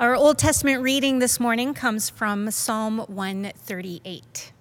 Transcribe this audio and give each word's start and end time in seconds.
Our 0.00 0.14
Old 0.14 0.38
Testament 0.38 0.80
reading 0.80 1.18
this 1.18 1.40
morning 1.40 1.74
comes 1.74 2.08
from 2.08 2.52
Psalm 2.52 2.98
138. 3.08 4.52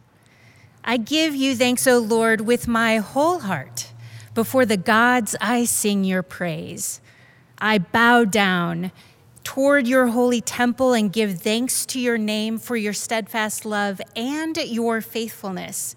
I 0.84 0.98
give 0.98 1.36
you 1.36 1.56
thanks, 1.56 1.86
O 1.86 2.00
Lord, 2.00 2.42
with 2.42 2.68
my 2.68 2.98
whole 2.98 3.42
heart. 3.42 3.94
Before 4.34 4.66
the 4.66 4.78
gods, 4.78 5.36
I 5.40 5.66
sing 5.66 6.04
your 6.04 6.24
praise. 6.24 7.02
I 7.60 7.78
bow 7.78 8.26
down 8.26 8.92
toward 9.44 9.86
your 9.86 10.08
holy 10.08 10.42
temple 10.42 10.94
and 10.94 11.14
give 11.14 11.40
thanks 11.40 11.86
to 11.86 12.00
your 12.00 12.18
name 12.18 12.58
for 12.58 12.76
your 12.76 12.94
steadfast 12.94 13.64
love 13.64 14.02
and 14.16 14.58
your 14.58 15.02
faithfulness. 15.02 15.96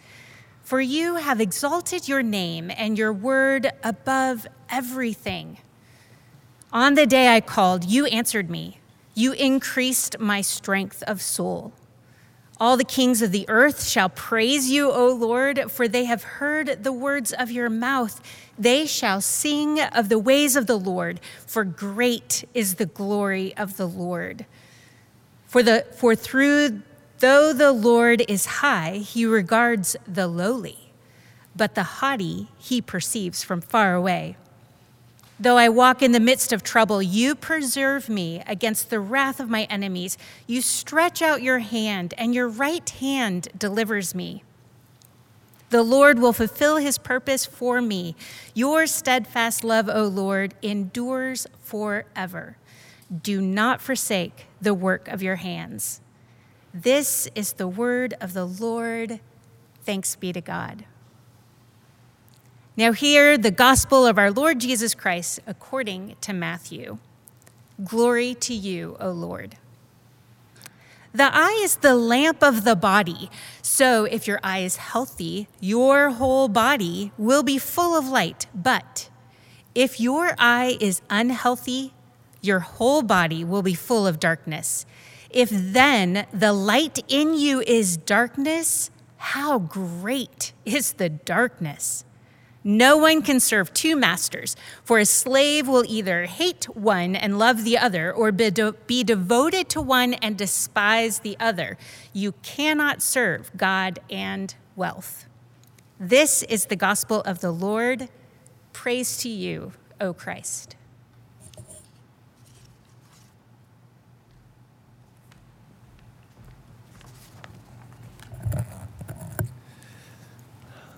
For 0.62 0.82
you 0.82 1.14
have 1.14 1.40
exalted 1.40 2.06
your 2.06 2.22
name 2.22 2.70
and 2.76 2.98
your 2.98 3.14
word 3.14 3.72
above 3.82 4.46
everything. 4.68 5.56
On 6.74 6.92
the 6.92 7.06
day 7.06 7.34
I 7.34 7.40
called, 7.40 7.86
you 7.86 8.04
answered 8.04 8.50
me. 8.50 8.79
You 9.20 9.32
increased 9.32 10.18
my 10.18 10.40
strength 10.40 11.02
of 11.02 11.20
soul. 11.20 11.74
All 12.58 12.78
the 12.78 12.84
kings 12.84 13.20
of 13.20 13.32
the 13.32 13.44
earth 13.50 13.86
shall 13.86 14.08
praise 14.08 14.70
you, 14.70 14.90
O 14.90 15.12
Lord, 15.12 15.70
for 15.70 15.86
they 15.86 16.06
have 16.06 16.22
heard 16.40 16.84
the 16.84 16.92
words 16.92 17.30
of 17.34 17.50
your 17.50 17.68
mouth. 17.68 18.22
They 18.58 18.86
shall 18.86 19.20
sing 19.20 19.78
of 19.78 20.08
the 20.08 20.18
ways 20.18 20.56
of 20.56 20.66
the 20.66 20.78
Lord, 20.78 21.20
for 21.46 21.64
great 21.64 22.48
is 22.54 22.76
the 22.76 22.86
glory 22.86 23.54
of 23.58 23.76
the 23.76 23.86
Lord. 23.86 24.46
For, 25.46 25.62
the, 25.62 25.84
for 25.94 26.14
through 26.14 26.80
though 27.18 27.52
the 27.52 27.72
Lord 27.72 28.24
is 28.26 28.46
high, 28.46 29.02
he 29.04 29.26
regards 29.26 29.96
the 30.08 30.28
lowly, 30.28 30.92
but 31.54 31.74
the 31.74 31.82
haughty 31.82 32.48
he 32.56 32.80
perceives 32.80 33.44
from 33.44 33.60
far 33.60 33.94
away. 33.94 34.38
Though 35.40 35.56
I 35.56 35.70
walk 35.70 36.02
in 36.02 36.12
the 36.12 36.20
midst 36.20 36.52
of 36.52 36.62
trouble, 36.62 37.00
you 37.00 37.34
preserve 37.34 38.10
me 38.10 38.42
against 38.46 38.90
the 38.90 39.00
wrath 39.00 39.40
of 39.40 39.48
my 39.48 39.62
enemies. 39.64 40.18
You 40.46 40.60
stretch 40.60 41.22
out 41.22 41.42
your 41.42 41.60
hand, 41.60 42.12
and 42.18 42.34
your 42.34 42.46
right 42.46 42.88
hand 42.90 43.48
delivers 43.56 44.14
me. 44.14 44.44
The 45.70 45.82
Lord 45.82 46.18
will 46.18 46.34
fulfill 46.34 46.76
his 46.76 46.98
purpose 46.98 47.46
for 47.46 47.80
me. 47.80 48.16
Your 48.52 48.86
steadfast 48.86 49.64
love, 49.64 49.88
O 49.88 50.04
Lord, 50.04 50.54
endures 50.60 51.46
forever. 51.62 52.58
Do 53.22 53.40
not 53.40 53.80
forsake 53.80 54.46
the 54.60 54.74
work 54.74 55.08
of 55.08 55.22
your 55.22 55.36
hands. 55.36 56.02
This 56.74 57.28
is 57.34 57.54
the 57.54 57.68
word 57.68 58.14
of 58.20 58.34
the 58.34 58.44
Lord. 58.44 59.20
Thanks 59.84 60.16
be 60.16 60.34
to 60.34 60.42
God. 60.42 60.84
Now, 62.80 62.92
hear 62.92 63.36
the 63.36 63.50
gospel 63.50 64.06
of 64.06 64.16
our 64.16 64.30
Lord 64.30 64.58
Jesus 64.58 64.94
Christ 64.94 65.40
according 65.46 66.16
to 66.22 66.32
Matthew. 66.32 66.96
Glory 67.84 68.34
to 68.36 68.54
you, 68.54 68.96
O 68.98 69.10
Lord. 69.10 69.56
The 71.12 71.28
eye 71.30 71.60
is 71.62 71.76
the 71.76 71.94
lamp 71.94 72.42
of 72.42 72.64
the 72.64 72.74
body. 72.74 73.28
So, 73.60 74.04
if 74.04 74.26
your 74.26 74.40
eye 74.42 74.60
is 74.60 74.76
healthy, 74.76 75.46
your 75.60 76.08
whole 76.08 76.48
body 76.48 77.12
will 77.18 77.42
be 77.42 77.58
full 77.58 77.94
of 77.94 78.08
light. 78.08 78.46
But 78.54 79.10
if 79.74 80.00
your 80.00 80.34
eye 80.38 80.78
is 80.80 81.02
unhealthy, 81.10 81.92
your 82.40 82.60
whole 82.60 83.02
body 83.02 83.44
will 83.44 83.60
be 83.60 83.74
full 83.74 84.06
of 84.06 84.18
darkness. 84.18 84.86
If 85.28 85.50
then 85.52 86.26
the 86.32 86.54
light 86.54 87.00
in 87.08 87.34
you 87.34 87.60
is 87.60 87.98
darkness, 87.98 88.90
how 89.18 89.58
great 89.58 90.54
is 90.64 90.94
the 90.94 91.10
darkness! 91.10 92.06
No 92.62 92.98
one 92.98 93.22
can 93.22 93.40
serve 93.40 93.72
two 93.72 93.96
masters, 93.96 94.54
for 94.84 94.98
a 94.98 95.06
slave 95.06 95.66
will 95.66 95.84
either 95.88 96.26
hate 96.26 96.66
one 96.76 97.16
and 97.16 97.38
love 97.38 97.64
the 97.64 97.78
other, 97.78 98.12
or 98.12 98.32
be, 98.32 98.50
de- 98.50 98.72
be, 98.86 99.02
devoted 99.02 99.70
to 99.70 99.80
one 99.80 100.14
and 100.14 100.36
despise 100.36 101.20
the 101.20 101.38
other. 101.40 101.78
You 102.12 102.32
cannot 102.42 103.00
serve 103.00 103.50
God 103.56 103.98
and 104.10 104.54
wealth. 104.76 105.26
This 105.98 106.42
is 106.44 106.66
the 106.66 106.76
gospel 106.76 107.22
of 107.22 107.40
the 107.40 107.50
Lord. 107.50 108.08
Praise 108.74 109.16
to 109.18 109.30
you, 109.30 109.72
O 109.98 110.12
Christ. 110.12 110.76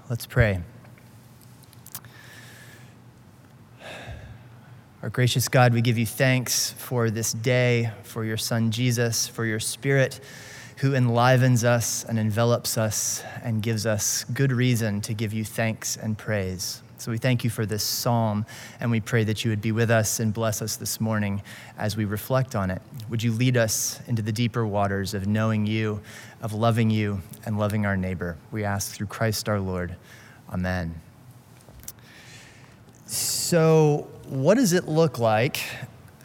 Let's 0.09 0.27
pray. 0.27 0.61
Our 5.03 5.11
gracious 5.11 5.49
God, 5.49 5.75
we 5.75 5.81
give 5.81 5.99
you 5.99 6.07
thanks 6.07 6.71
for 6.79 7.11
this 7.11 7.33
day, 7.33 7.91
for 8.05 8.25
your 8.25 8.37
Son 8.37 8.71
Jesus, 8.71 9.27
for 9.27 9.45
your 9.45 9.59
Spirit 9.59 10.21
who 10.77 10.95
enlivens 10.95 11.65
us 11.65 12.05
and 12.05 12.21
envelops 12.21 12.79
us 12.79 13.25
and 13.43 13.61
gives 13.61 13.85
us 13.85 14.23
good 14.33 14.53
reason 14.53 15.01
to 15.01 15.13
give 15.13 15.33
you 15.33 15.45
thanks 15.45 15.97
and 15.97 16.17
praise. 16.17 16.83
So 16.99 17.11
we 17.11 17.19
thank 17.19 17.43
you 17.43 17.51
for 17.51 17.67
this 17.67 17.83
psalm, 17.83 18.47
and 18.79 18.93
we 18.93 19.01
pray 19.01 19.25
that 19.25 19.45
you 19.45 19.51
would 19.51 19.61
be 19.61 19.73
with 19.73 19.91
us 19.91 20.21
and 20.21 20.33
bless 20.33 20.63
us 20.63 20.77
this 20.77 21.01
morning 21.01 21.43
as 21.79 21.97
we 21.97 22.05
reflect 22.05 22.55
on 22.55 22.71
it. 22.71 22.81
Would 23.11 23.25
you 23.25 23.33
lead 23.33 23.57
us 23.57 24.01
into 24.07 24.23
the 24.23 24.31
deeper 24.31 24.65
waters 24.65 25.15
of 25.15 25.27
knowing 25.27 25.67
you, 25.67 26.01
of 26.43 26.53
loving 26.53 26.91
you, 26.91 27.23
and 27.45 27.59
loving 27.59 27.87
our 27.87 27.97
neighbor? 27.97 28.37
We 28.53 28.63
ask 28.63 28.95
through 28.95 29.09
Christ 29.09 29.49
our 29.49 29.59
Lord. 29.59 29.97
Amen. 30.49 30.95
So, 33.07 34.09
what 34.28 34.55
does 34.55 34.72
it 34.72 34.88
look 34.88 35.19
like 35.19 35.60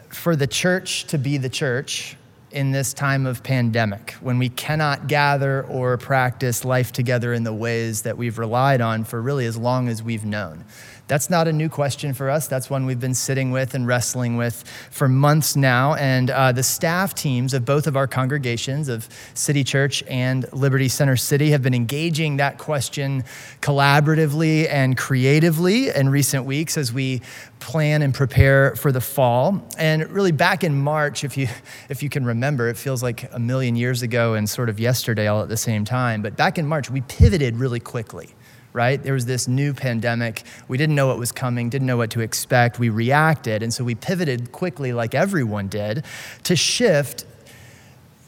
for 0.09 0.35
the 0.35 0.47
church 0.47 1.05
to 1.05 1.17
be 1.17 1.37
the 1.37 1.49
church 1.49 2.15
in 2.51 2.71
this 2.71 2.93
time 2.93 3.25
of 3.25 3.43
pandemic 3.43 4.11
when 4.21 4.37
we 4.37 4.49
cannot 4.49 5.07
gather 5.07 5.63
or 5.63 5.97
practice 5.97 6.63
life 6.63 6.91
together 6.91 7.33
in 7.33 7.43
the 7.43 7.53
ways 7.53 8.03
that 8.03 8.17
we've 8.17 8.39
relied 8.39 8.81
on 8.81 9.03
for 9.03 9.21
really 9.21 9.45
as 9.45 9.57
long 9.57 9.89
as 9.89 10.01
we've 10.01 10.25
known? 10.25 10.63
That's 11.07 11.29
not 11.29 11.47
a 11.47 11.53
new 11.53 11.69
question 11.69 12.13
for 12.13 12.29
us. 12.29 12.47
That's 12.47 12.69
one 12.69 12.85
we've 12.85 12.99
been 12.99 13.13
sitting 13.13 13.51
with 13.51 13.73
and 13.73 13.87
wrestling 13.87 14.35
with 14.35 14.67
for 14.91 15.07
months 15.07 15.55
now. 15.55 15.93
And 15.95 16.29
uh, 16.29 16.51
the 16.51 16.63
staff 16.63 17.15
teams 17.15 17.53
of 17.53 17.63
both 17.63 17.87
of 17.87 17.95
our 17.95 18.07
congregations, 18.07 18.89
of 18.89 19.07
City 19.33 19.63
Church 19.63 20.03
and 20.07 20.43
Liberti 20.47 20.91
Center 20.91 21.15
City, 21.15 21.51
have 21.51 21.61
been 21.61 21.73
engaging 21.73 22.37
that 22.37 22.57
question 22.57 23.23
collaboratively 23.61 24.67
and 24.69 24.97
creatively 24.97 25.89
in 25.89 26.09
recent 26.09 26.43
weeks 26.43 26.77
as 26.77 26.91
we 26.91 27.21
plan 27.59 28.01
and 28.01 28.13
prepare 28.13 28.75
for 28.75 28.91
the 28.91 29.01
fall. 29.01 29.65
And 29.77 30.09
really, 30.09 30.33
back 30.33 30.65
in 30.65 30.75
March, 30.75 31.23
if 31.23 31.37
you, 31.37 31.47
if 31.89 32.03
you 32.03 32.09
can 32.09 32.25
remember, 32.25 32.67
it 32.67 32.77
feels 32.77 33.01
like 33.01 33.31
a 33.33 33.39
million 33.39 33.77
years 33.77 34.01
ago 34.01 34.33
and 34.33 34.49
sort 34.49 34.67
of 34.67 34.77
yesterday 34.77 35.27
all 35.27 35.41
at 35.41 35.47
the 35.47 35.57
same 35.57 35.85
time. 35.85 36.21
But 36.21 36.35
back 36.35 36.57
in 36.57 36.67
March, 36.67 36.89
we 36.89 36.99
pivoted 37.01 37.55
really 37.55 37.79
quickly 37.79 38.29
right? 38.73 39.01
There 39.01 39.13
was 39.13 39.25
this 39.25 39.47
new 39.47 39.73
pandemic. 39.73 40.43
We 40.67 40.77
didn't 40.77 40.95
know 40.95 41.07
what 41.07 41.17
was 41.17 41.31
coming, 41.31 41.69
didn't 41.69 41.87
know 41.87 41.97
what 41.97 42.11
to 42.11 42.21
expect. 42.21 42.79
We 42.79 42.89
reacted. 42.89 43.63
And 43.63 43.73
so 43.73 43.83
we 43.83 43.95
pivoted 43.95 44.51
quickly, 44.51 44.93
like 44.93 45.15
everyone 45.15 45.67
did, 45.67 46.05
to 46.43 46.55
shift 46.55 47.25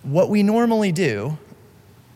what 0.04 0.30
we 0.30 0.44
normally 0.44 0.92
do 0.92 1.38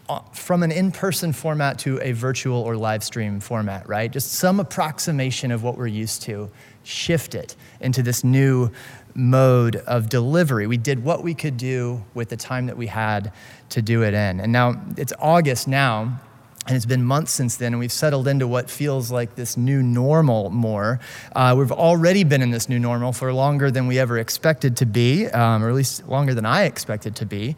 uh, 0.10 0.20
from 0.34 0.64
an 0.64 0.72
in 0.72 0.92
person 0.92 1.32
format 1.32 1.80
to 1.80 2.00
a 2.02 2.12
virtual 2.12 2.58
or 2.58 2.76
live 2.76 3.04
stream 3.04 3.40
format, 3.40 3.88
right? 3.88 4.12
Just 4.12 4.34
some 4.34 4.60
approximation 4.60 5.52
of 5.52 5.64
what 5.64 5.78
we're 5.78 5.88
used 5.88 6.22
to, 6.24 6.50
shift 6.84 7.36
it 7.36 7.56
into 7.80 8.04
this 8.04 8.24
new 8.24 8.70
mode 9.16 9.78
of 9.78 10.10
delivery. 10.10 10.68
We 10.68 10.78
did 10.78 11.04
what 11.04 11.24
we 11.24 11.34
could 11.34 11.58
do 11.58 12.04
with 12.14 12.30
the 12.30 12.38
time 12.38 12.66
that 12.66 12.78
we 12.78 12.88
had 12.88 13.32
to 13.70 13.82
do 13.82 14.04
it 14.04 14.14
in. 14.14 14.40
And 14.40 14.52
now 14.52 14.82
it's 14.98 15.14
August 15.20 15.68
now. 15.68 16.20
And 16.66 16.78
it's 16.78 16.86
been 16.86 17.04
months 17.04 17.34
since 17.34 17.58
then, 17.58 17.74
and 17.74 17.80
we've 17.80 17.92
settled 17.92 18.28
into 18.28 18.48
what 18.48 18.70
feels 18.70 19.12
like 19.12 19.36
this 19.36 19.58
new 19.58 19.84
normal 19.84 20.50
more. 20.50 21.00
Uh, 21.36 21.56
we've 21.58 21.74
already 21.74 22.24
been 22.24 22.42
in 22.42 22.52
this 22.52 22.70
new 22.70 22.80
normal 22.80 23.12
for 23.12 23.34
longer 23.34 23.70
than 23.70 23.86
we 23.88 24.00
ever 24.00 24.18
expected 24.18 24.78
to 24.78 24.86
be, 24.86 25.28
um, 25.28 25.62
or 25.62 25.70
at 25.70 25.76
least 25.76 26.08
longer 26.08 26.34
than 26.34 26.46
I 26.46 26.64
expected 26.64 27.18
to 27.18 27.26
be. 27.26 27.58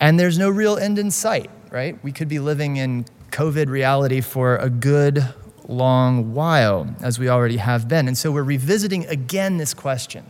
And 0.00 0.20
there's 0.20 0.38
no 0.38 0.50
real 0.50 0.76
end 0.76 0.98
in 0.98 1.10
sight, 1.10 1.50
right? 1.70 2.02
We 2.04 2.12
could 2.12 2.28
be 2.28 2.40
living 2.40 2.76
in 2.76 3.06
COVID 3.30 3.68
reality 3.68 4.20
for 4.20 4.56
a 4.56 4.68
good 4.68 5.24
long 5.66 6.34
while, 6.34 6.94
as 7.02 7.18
we 7.18 7.30
already 7.30 7.56
have 7.56 7.88
been. 7.88 8.06
And 8.06 8.18
so 8.18 8.30
we're 8.30 8.42
revisiting 8.42 9.06
again 9.06 9.56
this 9.56 9.72
question 9.72 10.24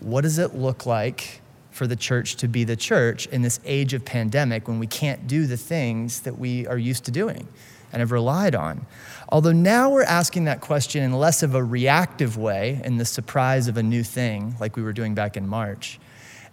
What 0.00 0.22
does 0.22 0.38
it 0.38 0.54
look 0.54 0.86
like 0.86 1.42
for 1.78 1.86
the 1.86 1.96
church 1.96 2.34
to 2.36 2.48
be 2.48 2.64
the 2.64 2.76
church 2.76 3.26
in 3.28 3.40
this 3.40 3.60
age 3.64 3.94
of 3.94 4.04
pandemic 4.04 4.66
when 4.66 4.80
we 4.80 4.86
can't 4.86 5.28
do 5.28 5.46
the 5.46 5.56
things 5.56 6.20
that 6.22 6.36
we 6.36 6.66
are 6.66 6.76
used 6.76 7.04
to 7.04 7.12
doing 7.12 7.46
and 7.92 8.00
have 8.00 8.10
relied 8.10 8.54
on. 8.54 8.84
Although 9.28 9.52
now 9.52 9.88
we're 9.88 10.02
asking 10.02 10.44
that 10.44 10.60
question 10.60 11.02
in 11.04 11.12
less 11.12 11.42
of 11.42 11.54
a 11.54 11.62
reactive 11.62 12.36
way, 12.36 12.82
in 12.84 12.98
the 12.98 13.04
surprise 13.04 13.68
of 13.68 13.76
a 13.76 13.82
new 13.82 14.02
thing, 14.02 14.56
like 14.60 14.76
we 14.76 14.82
were 14.82 14.92
doing 14.92 15.14
back 15.14 15.36
in 15.36 15.46
March, 15.46 16.00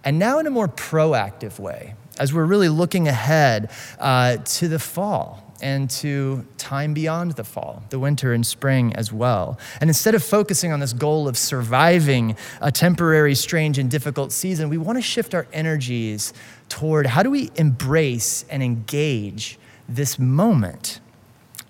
and 0.03 0.19
now 0.19 0.37
in 0.37 0.45
a 0.45 0.51
more 0.51 0.67
proactive 0.67 1.57
way, 1.57 1.95
as 2.19 2.31
we're 2.31 2.45
really 2.45 2.69
looking 2.69 3.07
ahead 3.07 3.71
uh, 3.99 4.37
to 4.37 4.67
the 4.67 4.79
fall 4.79 5.44
and 5.61 5.89
to 5.89 6.45
time 6.57 6.93
beyond 6.93 7.31
the 7.33 7.43
fall, 7.43 7.83
the 7.89 7.99
winter 7.99 8.33
and 8.33 8.45
spring 8.45 8.93
as 8.95 9.11
well. 9.11 9.57
And 9.79 9.89
instead 9.89 10.15
of 10.15 10.23
focusing 10.23 10.71
on 10.71 10.79
this 10.79 10.93
goal 10.93 11.27
of 11.27 11.37
surviving 11.37 12.35
a 12.61 12.71
temporary, 12.71 13.35
strange, 13.35 13.77
and 13.77 13.89
difficult 13.89 14.31
season, 14.31 14.69
we 14.69 14.77
want 14.77 14.97
to 14.97 15.01
shift 15.01 15.33
our 15.33 15.47
energies 15.53 16.33
toward 16.69 17.05
how 17.05 17.23
do 17.23 17.31
we 17.31 17.49
embrace 17.55 18.45
and 18.49 18.61
engage 18.61 19.57
this 19.87 20.19
moment 20.19 20.99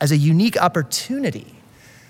as 0.01 0.11
a 0.11 0.17
unique 0.17 0.57
opportunity 0.57 1.55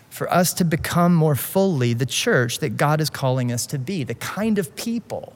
for 0.09 0.31
us 0.31 0.53
to 0.53 0.63
become 0.63 1.13
more 1.13 1.35
fully 1.35 1.93
the 1.93 2.05
church 2.05 2.59
that 2.59 2.77
God 2.77 3.01
is 3.01 3.09
calling 3.09 3.51
us 3.51 3.65
to 3.67 3.77
be, 3.77 4.03
the 4.03 4.15
kind 4.15 4.57
of 4.57 4.73
people 4.75 5.33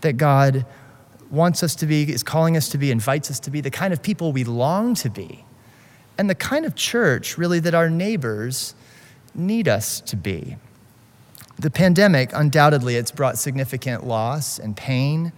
that 0.00 0.14
God 0.14 0.64
wants 1.32 1.62
us 1.62 1.74
to 1.76 1.86
be, 1.86 2.02
is 2.12 2.22
calling 2.22 2.56
us 2.56 2.68
to 2.68 2.78
be, 2.78 2.92
invites 2.92 3.30
us 3.30 3.40
to 3.40 3.50
be, 3.50 3.60
the 3.60 3.70
kind 3.70 3.92
of 3.92 4.02
people 4.02 4.32
we 4.32 4.44
long 4.44 4.94
to 4.94 5.10
be, 5.10 5.44
and 6.18 6.30
the 6.30 6.34
kind 6.34 6.64
of 6.64 6.76
church, 6.76 7.36
really, 7.36 7.58
that 7.58 7.74
our 7.74 7.90
neighbors 7.90 8.74
need 9.34 9.66
us 9.66 10.00
to 10.00 10.14
be. 10.14 10.56
The 11.58 11.70
pandemic, 11.70 12.30
undoubtedly, 12.32 12.96
it's 12.96 13.10
brought 13.10 13.38
significant 13.38 14.06
loss 14.06 14.58
and 14.58 14.76
pain 14.76 15.32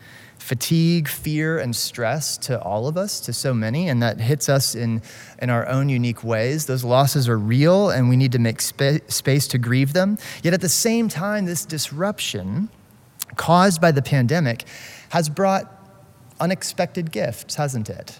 fatigue, 0.44 1.08
fear, 1.08 1.58
and 1.58 1.74
stress 1.74 2.36
to 2.36 2.60
all 2.60 2.86
of 2.86 2.98
us, 2.98 3.18
to 3.18 3.32
so 3.32 3.54
many, 3.54 3.88
and 3.88 4.02
that 4.02 4.20
hits 4.20 4.46
us 4.50 4.74
in, 4.74 5.00
in 5.40 5.48
our 5.48 5.66
own 5.68 5.88
unique 5.88 6.22
ways. 6.22 6.66
Those 6.66 6.84
losses 6.84 7.30
are 7.30 7.38
real, 7.38 7.88
and 7.88 8.10
we 8.10 8.16
need 8.16 8.32
to 8.32 8.38
make 8.38 8.60
spa- 8.60 8.98
space 9.08 9.48
to 9.48 9.58
grieve 9.58 9.94
them. 9.94 10.18
Yet 10.42 10.52
at 10.52 10.60
the 10.60 10.68
same 10.68 11.08
time, 11.08 11.46
this 11.46 11.64
disruption 11.64 12.68
caused 13.36 13.80
by 13.80 13.90
the 13.90 14.02
pandemic 14.02 14.64
has 15.08 15.30
brought 15.30 15.73
unexpected 16.44 17.10
gifts, 17.10 17.54
hasn't 17.54 17.88
it? 17.88 18.18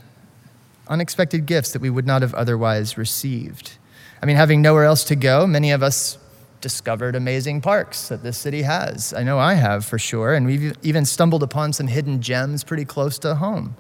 Unexpected 0.88 1.44
gifts 1.44 1.73
that 1.73 1.82
we 1.82 1.91
would 1.91 2.06
not 2.06 2.23
have 2.23 2.32
otherwise 2.32 2.97
received. 2.97 3.76
I 4.23 4.25
mean, 4.25 4.37
having 4.37 4.62
nowhere 4.62 4.85
else 4.85 5.05
to 5.05 5.17
go, 5.17 5.47
many 5.47 5.73
of 5.73 5.82
us 5.82 6.17
discovered 6.62 7.15
amazing 7.15 7.61
parks 7.61 8.09
that 8.09 8.23
this 8.23 8.38
city 8.38 8.62
has. 8.62 9.12
I 9.12 9.25
know 9.25 9.38
I 9.38 9.53
have 9.53 9.85
for 9.85 9.99
sure, 9.99 10.32
and 10.32 10.47
we've 10.47 10.75
even 10.82 11.05
stumbled 11.05 11.43
upon 11.43 11.75
some 11.75 11.87
hidden 11.87 12.23
gems 12.23 12.65
pretty 12.65 12.87
close 12.87 13.19
to 13.19 13.35
home. 13.35 13.76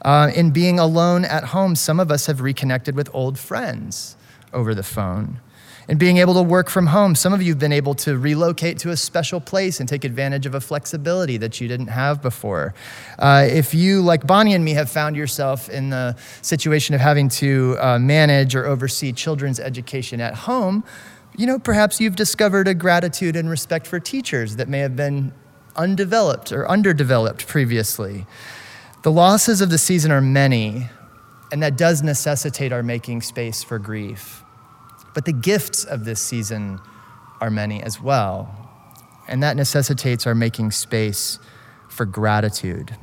Uh, 0.00 0.30
in 0.34 0.50
being 0.50 0.78
alone 0.78 1.26
at 1.26 1.44
home, 1.44 1.76
some 1.76 2.00
of 2.00 2.10
us 2.10 2.24
have 2.24 2.40
reconnected 2.40 2.96
with 2.96 3.10
old 3.12 3.38
friends 3.38 4.16
over 4.54 4.74
the 4.74 4.82
phone. 4.82 5.40
In 5.86 5.98
being 5.98 6.16
able 6.16 6.32
to 6.34 6.42
work 6.42 6.70
from 6.70 6.86
home, 6.86 7.14
some 7.14 7.34
of 7.34 7.42
you 7.42 7.50
have 7.50 7.58
been 7.58 7.72
able 7.72 7.94
to 7.96 8.16
relocate 8.16 8.78
to 8.78 8.90
a 8.90 8.96
special 8.96 9.38
place 9.38 9.80
and 9.80 9.88
take 9.88 10.04
advantage 10.04 10.46
of 10.46 10.54
a 10.54 10.60
flexibility 10.60 11.36
that 11.36 11.60
you 11.60 11.68
didn't 11.68 11.88
have 11.88 12.22
before. 12.22 12.74
Uh, 13.18 13.46
if 13.48 13.74
you, 13.74 14.00
like 14.00 14.26
Bonnie 14.26 14.54
and 14.54 14.64
me, 14.64 14.72
have 14.72 14.88
found 14.88 15.14
yourself 15.14 15.68
in 15.68 15.90
the 15.90 16.16
situation 16.40 16.94
of 16.94 17.02
having 17.02 17.28
to 17.28 17.76
uh, 17.80 17.98
manage 17.98 18.54
or 18.54 18.64
oversee 18.64 19.12
children's 19.12 19.60
education 19.60 20.22
at 20.22 20.34
home, 20.34 20.84
you 21.36 21.46
know, 21.46 21.58
perhaps 21.58 22.00
you've 22.00 22.16
discovered 22.16 22.66
a 22.66 22.74
gratitude 22.74 23.36
and 23.36 23.50
respect 23.50 23.86
for 23.86 24.00
teachers 24.00 24.56
that 24.56 24.68
may 24.68 24.78
have 24.78 24.96
been 24.96 25.32
undeveloped 25.76 26.50
or 26.50 26.66
underdeveloped 26.68 27.46
previously. 27.46 28.26
The 29.02 29.12
losses 29.12 29.60
of 29.60 29.68
the 29.68 29.76
season 29.76 30.12
are 30.12 30.22
many, 30.22 30.88
and 31.52 31.62
that 31.62 31.76
does 31.76 32.02
necessitate 32.02 32.72
our 32.72 32.82
making 32.82 33.20
space 33.20 33.62
for 33.62 33.78
grief. 33.78 34.43
But 35.14 35.24
the 35.24 35.32
gifts 35.32 35.84
of 35.84 36.04
this 36.04 36.20
season 36.20 36.80
are 37.40 37.50
many 37.50 37.82
as 37.82 38.00
well, 38.00 38.70
and 39.28 39.42
that 39.42 39.56
necessitates 39.56 40.26
our 40.26 40.34
making 40.34 40.72
space 40.72 41.38
for 41.88 42.04
gratitude. 42.04 42.96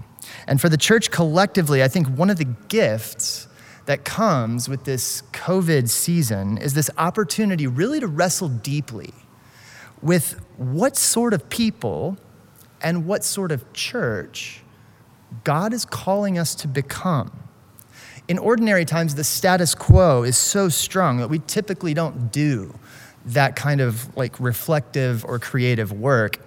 And 0.48 0.60
for 0.60 0.70
the 0.70 0.78
church 0.78 1.12
collectively, 1.12 1.82
I 1.82 1.88
think 1.88 2.08
one 2.08 2.30
of 2.30 2.38
the 2.38 2.46
gifts 2.46 3.48
that 3.86 4.06
comes 4.06 4.70
with 4.70 4.84
this 4.84 5.24
COVID 5.34 5.90
season 5.90 6.58
is 6.58 6.74
this 6.74 6.90
opportunity 6.98 7.68
really 7.68 8.00
to 8.00 8.08
wrestle 8.08 8.50
deeply 8.50 9.14
with 10.02 10.40
what 10.58 10.96
sort 10.96 11.34
of 11.34 11.50
people 11.50 12.18
and 12.82 13.06
what 13.06 13.24
sort 13.24 13.52
of 13.52 13.72
church 13.74 14.62
God 15.44 15.74
is 15.74 15.86
calling 15.86 16.38
us 16.38 16.56
to 16.56 16.68
become. 16.68 17.32
In 18.32 18.40
ordinary 18.40 18.86
times, 18.86 19.16
the 19.16 19.26
status 19.26 19.76
quo 19.76 20.24
is 20.24 20.38
so 20.38 20.70
strong 20.70 21.18
that 21.18 21.30
we 21.30 21.40
typically 21.48 21.94
don't 21.94 22.32
do 22.32 22.74
that 23.26 23.58
kind 23.58 23.82
of 23.82 24.16
like 24.16 24.40
reflective 24.40 25.26
or 25.26 25.38
creative 25.38 25.92
work. 25.92 26.40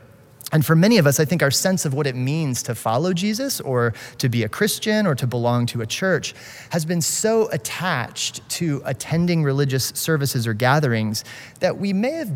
And 0.51 0.65
for 0.65 0.75
many 0.75 0.97
of 0.97 1.07
us, 1.07 1.21
I 1.21 1.27
think 1.27 1.43
our 1.43 1.51
sense 1.51 1.85
of 1.85 1.93
what 1.93 2.07
it 2.07 2.17
means 2.17 2.63
to 2.63 2.75
follow 2.75 3.13
Jesus 3.13 3.61
or 3.61 3.93
to 4.17 4.31
be 4.31 4.45
a 4.45 4.49
Christian 4.49 5.07
or 5.07 5.15
to 5.15 5.27
belong 5.27 5.67
to 5.67 5.83
a 5.83 5.87
church 5.87 6.35
has 6.71 6.87
been 6.87 7.03
so 7.03 7.51
attached 7.51 8.49
to 8.61 8.81
attending 8.87 9.43
religious 9.43 9.89
services 9.89 10.47
or 10.47 10.55
gatherings 10.55 11.23
that 11.61 11.77
we 11.77 11.93
may 11.93 12.13
have 12.13 12.33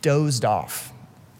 dozed 0.00 0.46
off 0.46 0.90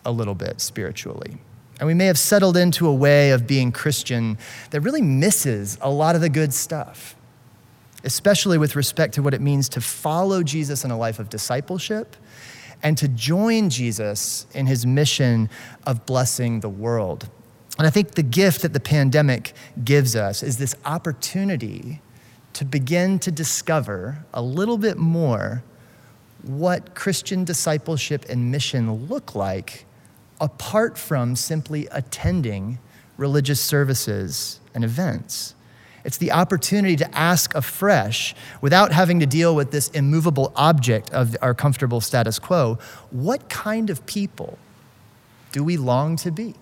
a 0.04 0.12
little 0.12 0.34
bit 0.34 0.60
spiritually. 0.60 1.38
And 1.80 1.86
we 1.86 1.94
may 1.94 2.06
have 2.06 2.18
settled 2.18 2.56
into 2.56 2.86
a 2.86 2.94
way 2.94 3.30
of 3.30 3.46
being 3.46 3.72
Christian 3.72 4.38
that 4.70 4.80
really 4.80 5.02
misses 5.02 5.76
a 5.80 5.90
lot 5.90 6.14
of 6.14 6.20
the 6.20 6.28
good 6.28 6.54
stuff, 6.54 7.16
especially 8.04 8.58
with 8.58 8.76
respect 8.76 9.14
to 9.14 9.22
what 9.22 9.34
it 9.34 9.40
means 9.40 9.68
to 9.70 9.80
follow 9.80 10.42
Jesus 10.42 10.84
in 10.84 10.90
a 10.90 10.98
life 10.98 11.18
of 11.18 11.28
discipleship 11.28 12.16
and 12.82 12.96
to 12.98 13.08
join 13.08 13.70
Jesus 13.70 14.46
in 14.54 14.66
his 14.66 14.86
mission 14.86 15.48
of 15.86 16.06
blessing 16.06 16.60
the 16.60 16.68
world. 16.68 17.28
And 17.78 17.86
I 17.86 17.90
think 17.90 18.12
the 18.12 18.22
gift 18.22 18.62
that 18.62 18.72
the 18.72 18.80
pandemic 18.80 19.52
gives 19.84 20.14
us 20.14 20.42
is 20.42 20.58
this 20.58 20.76
opportunity 20.84 22.00
to 22.52 22.64
begin 22.64 23.18
to 23.18 23.32
discover 23.32 24.24
a 24.32 24.40
little 24.40 24.78
bit 24.78 24.96
more 24.96 25.64
what 26.42 26.94
Christian 26.94 27.42
discipleship 27.42 28.26
and 28.28 28.52
mission 28.52 29.08
look 29.08 29.34
like 29.34 29.86
apart 30.40 30.98
from 30.98 31.36
simply 31.36 31.86
attending 31.90 32.78
religious 33.16 33.60
services 33.60 34.60
and 34.74 34.84
events. 34.84 35.54
It's 36.04 36.18
the 36.18 36.32
opportunity 36.32 36.96
to 36.96 37.16
ask 37.16 37.54
afresh, 37.54 38.34
without 38.60 38.92
having 38.92 39.20
to 39.20 39.26
deal 39.26 39.54
with 39.54 39.70
this 39.70 39.88
immovable 39.90 40.52
object 40.54 41.10
of 41.10 41.34
our 41.40 41.54
comfortable 41.54 42.00
status 42.00 42.38
quo, 42.38 42.78
what 43.10 43.48
kind 43.48 43.88
of 43.88 44.04
people 44.04 44.58
do 45.52 45.64
we 45.64 45.76
long 45.76 46.16
to 46.16 46.30
be? 46.30 46.54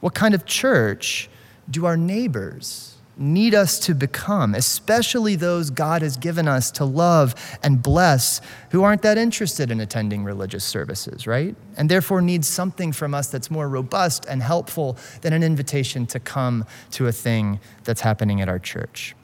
What 0.00 0.14
kind 0.14 0.34
of 0.34 0.46
church 0.46 1.28
do 1.70 1.84
our 1.84 1.96
neighbors 1.96 2.96
need 3.16 3.54
us 3.54 3.78
to 3.80 3.94
become, 3.94 4.54
especially 4.54 5.36
those 5.36 5.70
God 5.70 6.02
has 6.02 6.16
given 6.16 6.48
us 6.48 6.70
to 6.72 6.84
love 6.84 7.34
and 7.62 7.82
bless 7.82 8.40
who 8.70 8.82
aren't 8.82 9.02
that 9.02 9.18
interested 9.18 9.70
in 9.70 9.80
attending 9.80 10.24
religious 10.24 10.64
services, 10.64 11.26
right? 11.26 11.54
And 11.76 11.90
therefore 11.90 12.22
need 12.22 12.44
something 12.44 12.92
from 12.92 13.14
us 13.14 13.28
that's 13.28 13.50
more 13.50 13.68
robust 13.68 14.24
and 14.26 14.42
helpful 14.42 14.96
than 15.20 15.32
an 15.32 15.42
invitation 15.42 16.06
to 16.06 16.20
come 16.20 16.64
to 16.92 17.06
a 17.06 17.12
thing 17.12 17.60
that's 17.84 18.00
happening 18.00 18.40
at 18.40 18.48
our 18.48 18.58
church. 18.58 19.14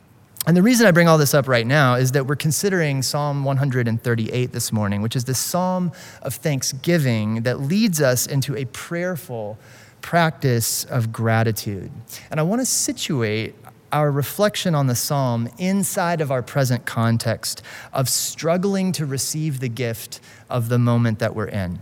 And 0.46 0.56
the 0.56 0.62
reason 0.62 0.86
I 0.86 0.92
bring 0.92 1.08
all 1.08 1.18
this 1.18 1.34
up 1.34 1.48
right 1.48 1.66
now 1.66 1.96
is 1.96 2.12
that 2.12 2.28
we're 2.28 2.36
considering 2.36 3.02
Psalm 3.02 3.42
138 3.42 4.52
this 4.52 4.72
morning, 4.72 5.02
which 5.02 5.16
is 5.16 5.24
the 5.24 5.34
psalm 5.34 5.90
of 6.22 6.34
thanksgiving 6.34 7.42
that 7.42 7.60
leads 7.60 8.00
us 8.00 8.28
into 8.28 8.54
a 8.56 8.64
prayerful 8.66 9.58
practice 10.02 10.84
of 10.84 11.10
gratitude. 11.10 11.90
And 12.30 12.38
I 12.38 12.44
want 12.44 12.60
to 12.60 12.66
situate 12.66 13.56
our 13.96 14.10
reflection 14.10 14.74
on 14.74 14.88
the 14.88 14.94
psalm 14.94 15.48
inside 15.56 16.20
of 16.20 16.30
our 16.30 16.42
present 16.42 16.84
context 16.84 17.62
of 17.94 18.10
struggling 18.10 18.92
to 18.92 19.06
receive 19.06 19.58
the 19.58 19.70
gift 19.70 20.20
of 20.50 20.68
the 20.68 20.78
moment 20.78 21.18
that 21.18 21.34
we're 21.34 21.46
in. 21.46 21.78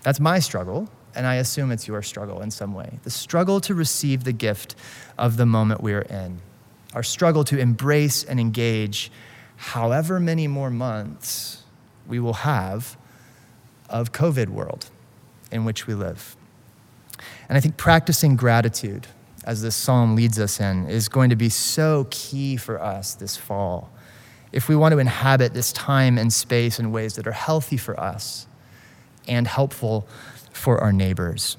That's 0.00 0.20
my 0.20 0.38
struggle, 0.38 0.88
and 1.14 1.26
I 1.26 1.34
assume 1.34 1.70
it's 1.70 1.86
your 1.86 2.00
struggle 2.00 2.40
in 2.40 2.50
some 2.50 2.72
way. 2.72 2.98
The 3.02 3.10
struggle 3.10 3.60
to 3.60 3.74
receive 3.74 4.24
the 4.24 4.32
gift 4.32 4.74
of 5.18 5.36
the 5.36 5.44
moment 5.44 5.82
we're 5.82 6.00
in. 6.00 6.40
Our 6.94 7.02
struggle 7.02 7.44
to 7.44 7.58
embrace 7.58 8.24
and 8.24 8.40
engage 8.40 9.12
however 9.56 10.18
many 10.18 10.48
more 10.48 10.70
months 10.70 11.62
we 12.08 12.20
will 12.20 12.40
have 12.40 12.96
of 13.90 14.12
COVID 14.12 14.48
world 14.48 14.86
in 15.50 15.66
which 15.66 15.86
we 15.86 15.92
live. 15.92 16.36
And 17.50 17.58
I 17.58 17.60
think 17.60 17.76
practicing 17.76 18.34
gratitude 18.34 19.08
as 19.44 19.62
this 19.62 19.74
psalm 19.74 20.14
leads 20.14 20.38
us 20.38 20.60
in, 20.60 20.88
is 20.88 21.08
going 21.08 21.30
to 21.30 21.36
be 21.36 21.48
so 21.48 22.06
key 22.10 22.56
for 22.56 22.80
us 22.80 23.14
this 23.14 23.36
fall. 23.36 23.90
If 24.52 24.68
we 24.68 24.76
want 24.76 24.92
to 24.92 24.98
inhabit 24.98 25.54
this 25.54 25.72
time 25.72 26.18
and 26.18 26.32
space 26.32 26.78
in 26.78 26.92
ways 26.92 27.14
that 27.14 27.26
are 27.26 27.32
healthy 27.32 27.76
for 27.76 27.98
us 27.98 28.46
and 29.26 29.46
helpful 29.46 30.06
for 30.52 30.78
our 30.78 30.92
neighbors. 30.92 31.56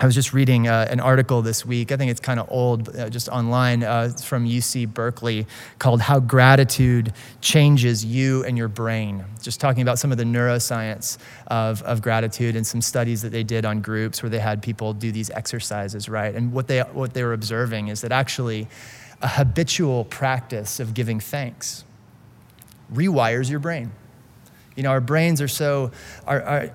I 0.00 0.06
was 0.06 0.14
just 0.16 0.32
reading 0.32 0.66
uh, 0.66 0.88
an 0.90 0.98
article 0.98 1.40
this 1.40 1.64
week. 1.64 1.92
I 1.92 1.96
think 1.96 2.10
it's 2.10 2.20
kind 2.20 2.40
of 2.40 2.50
old, 2.50 2.96
uh, 2.96 3.08
just 3.08 3.28
online 3.28 3.84
uh, 3.84 4.08
from 4.20 4.44
UC 4.44 4.92
Berkeley 4.92 5.46
called 5.78 6.00
How 6.00 6.18
Gratitude 6.18 7.12
Changes 7.40 8.04
You 8.04 8.42
and 8.44 8.58
Your 8.58 8.66
Brain. 8.66 9.24
Just 9.40 9.60
talking 9.60 9.82
about 9.82 10.00
some 10.00 10.10
of 10.10 10.18
the 10.18 10.24
neuroscience 10.24 11.16
of, 11.46 11.80
of 11.82 12.02
gratitude 12.02 12.56
and 12.56 12.66
some 12.66 12.80
studies 12.80 13.22
that 13.22 13.30
they 13.30 13.44
did 13.44 13.64
on 13.64 13.80
groups 13.80 14.20
where 14.20 14.30
they 14.30 14.40
had 14.40 14.62
people 14.62 14.92
do 14.94 15.12
these 15.12 15.30
exercises, 15.30 16.08
right? 16.08 16.34
And 16.34 16.52
what 16.52 16.66
they, 16.66 16.80
what 16.80 17.14
they 17.14 17.22
were 17.22 17.32
observing 17.32 17.86
is 17.88 18.00
that 18.00 18.10
actually, 18.10 18.66
a 19.22 19.28
habitual 19.28 20.04
practice 20.04 20.80
of 20.80 20.92
giving 20.92 21.18
thanks 21.18 21.84
rewires 22.92 23.48
your 23.48 23.58
brain. 23.60 23.90
You 24.76 24.82
know, 24.82 24.90
our 24.90 25.00
brains 25.00 25.40
are 25.40 25.48
so, 25.48 25.92
our, 26.26 26.42
our, 26.42 26.66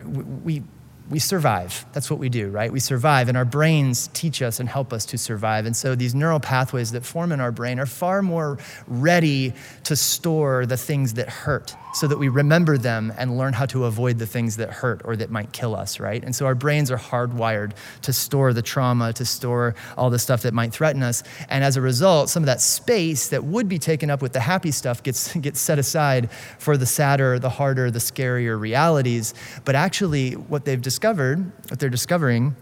we, 0.43 0.63
we 1.09 1.17
survive. 1.17 1.85
That's 1.93 2.11
what 2.11 2.19
we 2.19 2.29
do, 2.29 2.49
right? 2.49 2.71
We 2.71 2.79
survive, 2.79 3.29
and 3.29 3.37
our 3.37 3.45
brains 3.45 4.09
teach 4.13 4.41
us 4.41 4.59
and 4.59 4.69
help 4.69 4.93
us 4.93 5.05
to 5.07 5.17
survive. 5.17 5.65
And 5.65 5.75
so 5.75 5.95
these 5.95 6.13
neural 6.13 6.39
pathways 6.39 6.91
that 6.91 7.03
form 7.03 7.31
in 7.31 7.39
our 7.39 7.51
brain 7.51 7.79
are 7.79 7.87
far 7.87 8.21
more 8.21 8.59
ready 8.87 9.53
to 9.85 9.95
store 9.95 10.65
the 10.67 10.77
things 10.77 11.15
that 11.15 11.29
hurt 11.29 11.75
so 11.93 12.07
that 12.07 12.19
we 12.19 12.29
remember 12.29 12.77
them 12.77 13.11
and 13.17 13.37
learn 13.37 13.53
how 13.53 13.65
to 13.65 13.85
avoid 13.85 14.19
the 14.19 14.25
things 14.27 14.57
that 14.57 14.69
hurt 14.69 15.01
or 15.03 15.15
that 15.15 15.31
might 15.31 15.51
kill 15.51 15.75
us, 15.75 15.99
right? 15.99 16.23
And 16.23 16.35
so 16.35 16.45
our 16.45 16.53
brains 16.53 16.91
are 16.91 16.97
hardwired 16.97 17.71
to 18.03 18.13
store 18.13 18.53
the 18.53 18.61
trauma, 18.61 19.11
to 19.13 19.25
store 19.25 19.73
all 19.97 20.09
the 20.11 20.19
stuff 20.19 20.43
that 20.43 20.53
might 20.53 20.71
threaten 20.71 21.01
us. 21.01 21.23
And 21.49 21.63
as 21.63 21.77
a 21.77 21.81
result, 21.81 22.29
some 22.29 22.43
of 22.43 22.47
that 22.47 22.61
space 22.61 23.29
that 23.29 23.43
would 23.43 23.67
be 23.67 23.79
taken 23.79 24.11
up 24.11 24.21
with 24.21 24.33
the 24.33 24.39
happy 24.39 24.71
stuff 24.71 25.01
gets, 25.01 25.33
gets 25.35 25.59
set 25.59 25.79
aside 25.79 26.31
for 26.59 26.77
the 26.77 26.85
sadder, 26.85 27.39
the 27.39 27.49
harder, 27.49 27.89
the 27.89 27.99
scarier 27.99 28.59
realities. 28.59 29.33
But 29.65 29.75
actually, 29.75 30.33
what 30.33 30.65
they've 30.65 30.81
discovered, 30.99 31.49
what 31.69 31.79
they're 31.79 31.89
discovering 31.89 32.57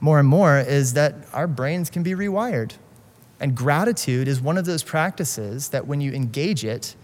more 0.00 0.18
and 0.18 0.26
more, 0.26 0.58
is 0.58 0.94
that 0.94 1.14
our 1.32 1.46
brains 1.46 1.88
can 1.88 2.02
be 2.02 2.10
rewired. 2.10 2.72
And 3.38 3.54
gratitude 3.54 4.26
is 4.26 4.40
one 4.40 4.58
of 4.58 4.64
those 4.64 4.82
practices 4.82 5.68
that 5.68 5.86
when 5.86 6.00
you 6.00 6.12
engage 6.12 6.64
it, 6.64 6.96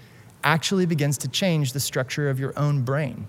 actually 0.42 0.86
begins 0.86 1.18
to 1.18 1.28
change 1.28 1.72
the 1.72 1.78
structure 1.78 2.28
of 2.28 2.40
your 2.40 2.52
own 2.58 2.82
brain 2.82 3.28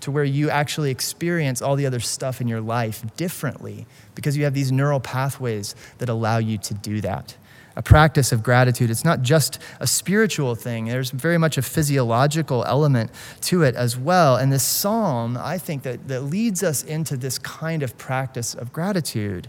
to 0.00 0.10
where 0.10 0.24
you 0.24 0.48
actually 0.48 0.90
experience 0.90 1.60
all 1.60 1.76
the 1.76 1.84
other 1.84 2.00
stuff 2.00 2.40
in 2.40 2.48
your 2.48 2.62
life 2.62 3.04
differently 3.16 3.86
because 4.14 4.34
you 4.34 4.44
have 4.44 4.54
these 4.54 4.72
neural 4.72 5.00
pathways 5.00 5.74
that 5.98 6.08
allow 6.08 6.38
you 6.38 6.56
to 6.56 6.72
do 6.72 7.02
that. 7.02 7.36
A 7.76 7.82
practice 7.82 8.32
of 8.32 8.42
gratitude, 8.42 8.90
it's 8.90 9.04
not 9.04 9.20
just 9.20 9.58
a 9.80 9.86
spiritual 9.86 10.54
thing, 10.54 10.86
there's 10.86 11.10
very 11.10 11.36
much 11.36 11.58
a 11.58 11.62
physiological 11.62 12.64
element 12.64 13.10
to 13.42 13.62
it 13.62 13.74
as 13.74 13.98
well. 13.98 14.36
And 14.36 14.50
this 14.50 14.62
psalm, 14.62 15.36
I 15.36 15.58
think, 15.58 15.82
that, 15.82 16.08
that 16.08 16.22
leads 16.22 16.62
us 16.62 16.82
into 16.82 17.18
this 17.18 17.38
kind 17.38 17.82
of 17.82 17.98
practice 17.98 18.54
of 18.54 18.72
gratitude 18.72 19.48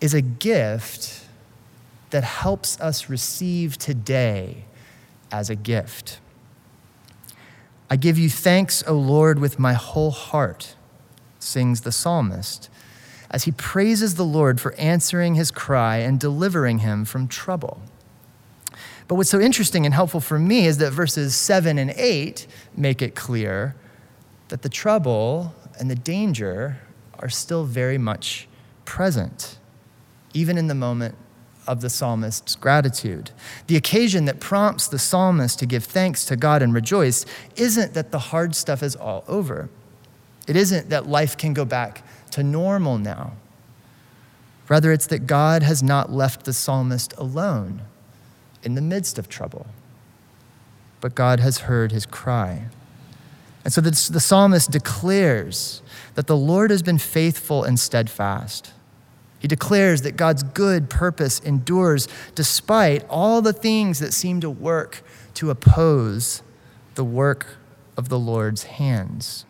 is 0.00 0.14
a 0.14 0.22
gift 0.22 1.24
that 2.10 2.22
helps 2.22 2.80
us 2.80 3.08
receive 3.08 3.76
today 3.76 4.64
as 5.32 5.50
a 5.50 5.56
gift. 5.56 6.20
I 7.90 7.96
give 7.96 8.18
you 8.18 8.28
thanks, 8.28 8.82
O 8.86 8.94
Lord, 8.94 9.38
with 9.38 9.58
my 9.58 9.74
whole 9.74 10.10
heart, 10.10 10.74
sings 11.38 11.82
the 11.82 11.92
psalmist, 11.92 12.68
as 13.30 13.44
he 13.44 13.52
praises 13.52 14.14
the 14.14 14.24
Lord 14.24 14.60
for 14.60 14.74
answering 14.74 15.34
his 15.34 15.50
cry 15.50 15.98
and 15.98 16.18
delivering 16.18 16.78
him 16.78 17.04
from 17.04 17.28
trouble. 17.28 17.80
But 19.08 19.14
what's 19.16 19.30
so 19.30 19.40
interesting 19.40 19.84
and 19.84 19.94
helpful 19.94 20.20
for 20.20 20.38
me 20.38 20.66
is 20.66 20.78
that 20.78 20.90
verses 20.90 21.36
7 21.36 21.78
and 21.78 21.90
8 21.90 22.46
make 22.76 23.02
it 23.02 23.14
clear 23.14 23.76
that 24.48 24.62
the 24.62 24.68
trouble 24.68 25.54
and 25.78 25.90
the 25.90 25.94
danger 25.94 26.78
are 27.18 27.28
still 27.28 27.64
very 27.64 27.98
much 27.98 28.48
present, 28.84 29.58
even 30.34 30.58
in 30.58 30.66
the 30.66 30.74
moment 30.74 31.14
of 31.66 31.80
the 31.80 31.90
psalmist's 31.90 32.54
gratitude. 32.54 33.30
The 33.66 33.76
occasion 33.76 34.24
that 34.26 34.40
prompts 34.40 34.86
the 34.86 34.98
psalmist 34.98 35.58
to 35.58 35.66
give 35.66 35.84
thanks 35.84 36.24
to 36.26 36.36
God 36.36 36.62
and 36.62 36.72
rejoice 36.72 37.26
isn't 37.56 37.94
that 37.94 38.12
the 38.12 38.18
hard 38.18 38.54
stuff 38.54 38.82
is 38.82 38.94
all 38.94 39.24
over. 39.26 39.68
It 40.46 40.56
isn't 40.56 40.90
that 40.90 41.06
life 41.06 41.36
can 41.36 41.54
go 41.54 41.64
back 41.64 42.04
to 42.36 42.42
normal 42.42 42.96
now. 42.98 43.32
Rather, 44.68 44.92
it's 44.92 45.06
that 45.08 45.26
God 45.26 45.62
has 45.62 45.82
not 45.82 46.10
left 46.10 46.44
the 46.44 46.52
psalmist 46.52 47.12
alone 47.18 47.82
in 48.62 48.74
the 48.74 48.80
midst 48.80 49.18
of 49.18 49.28
trouble, 49.28 49.66
but 51.00 51.14
God 51.14 51.40
has 51.40 51.58
heard 51.58 51.92
his 51.92 52.06
cry. 52.06 52.68
And 53.64 53.72
so 53.72 53.80
the, 53.80 53.90
the 53.90 54.20
psalmist 54.20 54.70
declares 54.70 55.82
that 56.14 56.26
the 56.26 56.36
Lord 56.36 56.70
has 56.70 56.82
been 56.82 56.98
faithful 56.98 57.64
and 57.64 57.78
steadfast 57.78 58.72
he 59.38 59.48
declares 59.48 60.02
that 60.02 60.16
God's 60.16 60.42
good 60.42 60.88
purpose 60.88 61.40
endures 61.40 62.08
despite 62.34 63.04
all 63.08 63.42
the 63.42 63.52
things 63.52 63.98
that 63.98 64.12
seem 64.12 64.40
to 64.40 64.50
work 64.50 65.02
to 65.34 65.50
oppose 65.50 66.42
the 66.94 67.04
work 67.04 67.58
of 67.96 68.08
the 68.08 68.18
Lord's 68.18 68.64
hands. 68.64 69.44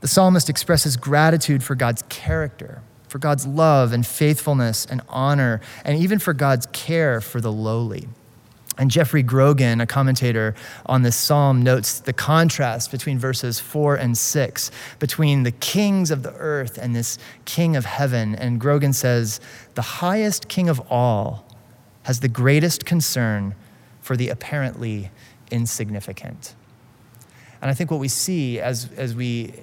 The 0.00 0.08
psalmist 0.08 0.48
expresses 0.48 0.96
gratitude 0.96 1.62
for 1.62 1.74
God's 1.74 2.02
character, 2.08 2.82
for 3.08 3.18
God's 3.18 3.46
love 3.46 3.92
and 3.92 4.06
faithfulness 4.06 4.86
and 4.86 5.02
honor, 5.08 5.60
and 5.84 5.98
even 5.98 6.18
for 6.18 6.32
God's 6.32 6.66
care 6.72 7.20
for 7.20 7.40
the 7.40 7.52
lowly. 7.52 8.08
And 8.78 8.92
Geoffrey 8.92 9.24
Grogan, 9.24 9.80
a 9.80 9.86
commentator 9.86 10.54
on 10.86 11.02
this 11.02 11.16
psalm, 11.16 11.62
notes 11.62 11.98
the 11.98 12.12
contrast 12.12 12.92
between 12.92 13.18
verses 13.18 13.58
four 13.58 13.96
and 13.96 14.16
six, 14.16 14.70
between 15.00 15.42
the 15.42 15.50
kings 15.50 16.12
of 16.12 16.22
the 16.22 16.32
earth 16.34 16.78
and 16.78 16.94
this 16.94 17.18
king 17.44 17.74
of 17.74 17.84
heaven. 17.84 18.36
And 18.36 18.60
Grogan 18.60 18.92
says, 18.92 19.40
The 19.74 19.82
highest 19.82 20.46
king 20.46 20.68
of 20.68 20.80
all 20.92 21.44
has 22.04 22.20
the 22.20 22.28
greatest 22.28 22.86
concern 22.86 23.56
for 24.00 24.16
the 24.16 24.28
apparently 24.28 25.10
insignificant. 25.50 26.54
And 27.60 27.70
I 27.70 27.74
think 27.74 27.90
what 27.90 27.98
we 27.98 28.08
see 28.08 28.60
as, 28.60 28.88
as 28.96 29.12
we 29.12 29.54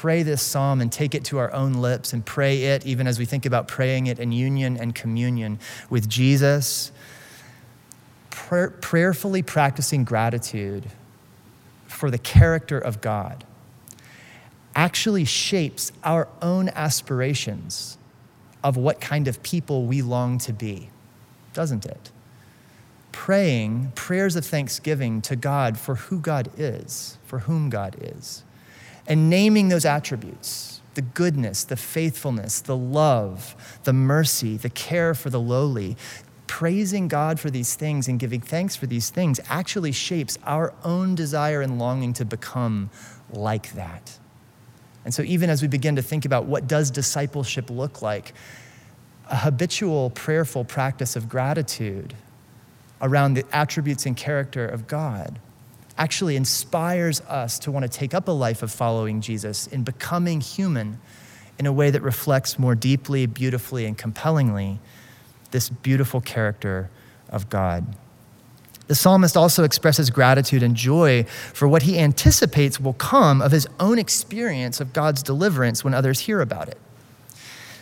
pray 0.00 0.22
this 0.22 0.42
psalm 0.42 0.82
and 0.82 0.92
take 0.92 1.14
it 1.14 1.24
to 1.24 1.38
our 1.38 1.50
own 1.54 1.72
lips 1.72 2.12
and 2.12 2.22
pray 2.26 2.64
it, 2.64 2.84
even 2.84 3.06
as 3.06 3.18
we 3.18 3.24
think 3.24 3.46
about 3.46 3.66
praying 3.66 4.08
it 4.08 4.18
in 4.18 4.30
union 4.30 4.76
and 4.76 4.94
communion 4.94 5.58
with 5.88 6.06
Jesus 6.06 6.92
prayer, 8.28 8.68
prayerfully 8.68 9.42
practicing 9.42 10.04
gratitude 10.04 10.84
for 11.86 12.10
the 12.10 12.18
character 12.18 12.78
of 12.78 13.00
God 13.00 13.42
actually 14.74 15.24
shapes 15.24 15.90
our 16.04 16.28
own 16.42 16.68
aspirations 16.68 17.96
of 18.62 18.76
what 18.76 19.00
kind 19.00 19.26
of 19.26 19.42
people 19.42 19.86
we 19.86 20.02
long 20.02 20.36
to 20.36 20.52
be, 20.52 20.90
doesn't 21.54 21.86
it? 21.86 22.10
Praying 23.12 23.92
prayers 23.94 24.36
of 24.36 24.44
thanksgiving 24.44 25.22
to 25.22 25.36
God 25.36 25.78
for 25.78 25.94
who 25.94 26.20
God 26.20 26.50
is, 26.58 27.16
for 27.24 27.38
whom 27.38 27.70
God 27.70 27.96
is, 27.98 28.42
and 29.06 29.30
naming 29.30 29.68
those 29.68 29.84
attributes 29.84 30.72
the 30.94 31.02
goodness, 31.02 31.62
the 31.64 31.76
faithfulness, 31.76 32.62
the 32.62 32.76
love, 32.76 33.78
the 33.84 33.92
mercy, 33.92 34.56
the 34.56 34.70
care 34.70 35.12
for 35.12 35.28
the 35.28 35.38
lowly 35.38 35.94
praising 36.46 37.08
God 37.08 37.38
for 37.38 37.50
these 37.50 37.74
things 37.74 38.08
and 38.08 38.18
giving 38.18 38.40
thanks 38.40 38.76
for 38.76 38.86
these 38.86 39.10
things 39.10 39.38
actually 39.48 39.92
shapes 39.92 40.38
our 40.44 40.72
own 40.84 41.14
desire 41.14 41.60
and 41.60 41.78
longing 41.78 42.12
to 42.14 42.24
become 42.24 42.88
like 43.30 43.72
that. 43.74 44.18
And 45.04 45.12
so 45.12 45.22
even 45.22 45.50
as 45.50 45.60
we 45.60 45.68
begin 45.68 45.96
to 45.96 46.02
think 46.02 46.24
about 46.24 46.46
what 46.46 46.66
does 46.66 46.90
discipleship 46.90 47.68
look 47.68 48.00
like, 48.00 48.32
a 49.28 49.36
habitual 49.36 50.10
prayerful 50.10 50.64
practice 50.64 51.14
of 51.14 51.28
gratitude 51.28 52.14
around 53.02 53.34
the 53.34 53.44
attributes 53.52 54.06
and 54.06 54.16
character 54.16 54.66
of 54.66 54.86
God 54.86 55.38
actually 55.98 56.36
inspires 56.36 57.20
us 57.22 57.58
to 57.60 57.70
want 57.70 57.84
to 57.84 57.88
take 57.88 58.14
up 58.14 58.28
a 58.28 58.32
life 58.32 58.62
of 58.62 58.70
following 58.70 59.20
Jesus 59.20 59.66
in 59.66 59.82
becoming 59.82 60.40
human 60.40 60.98
in 61.58 61.66
a 61.66 61.72
way 61.72 61.90
that 61.90 62.02
reflects 62.02 62.58
more 62.58 62.74
deeply, 62.74 63.26
beautifully, 63.26 63.86
and 63.86 63.96
compellingly 63.96 64.78
this 65.50 65.68
beautiful 65.68 66.20
character 66.20 66.90
of 67.30 67.48
God. 67.48 67.96
The 68.88 68.94
psalmist 68.94 69.36
also 69.36 69.64
expresses 69.64 70.10
gratitude 70.10 70.62
and 70.62 70.76
joy 70.76 71.24
for 71.52 71.66
what 71.66 71.82
he 71.82 71.98
anticipates 71.98 72.78
will 72.78 72.92
come 72.92 73.42
of 73.42 73.50
his 73.50 73.66
own 73.80 73.98
experience 73.98 74.80
of 74.80 74.92
God's 74.92 75.22
deliverance 75.22 75.82
when 75.82 75.94
others 75.94 76.20
hear 76.20 76.40
about 76.40 76.68
it. 76.68 76.78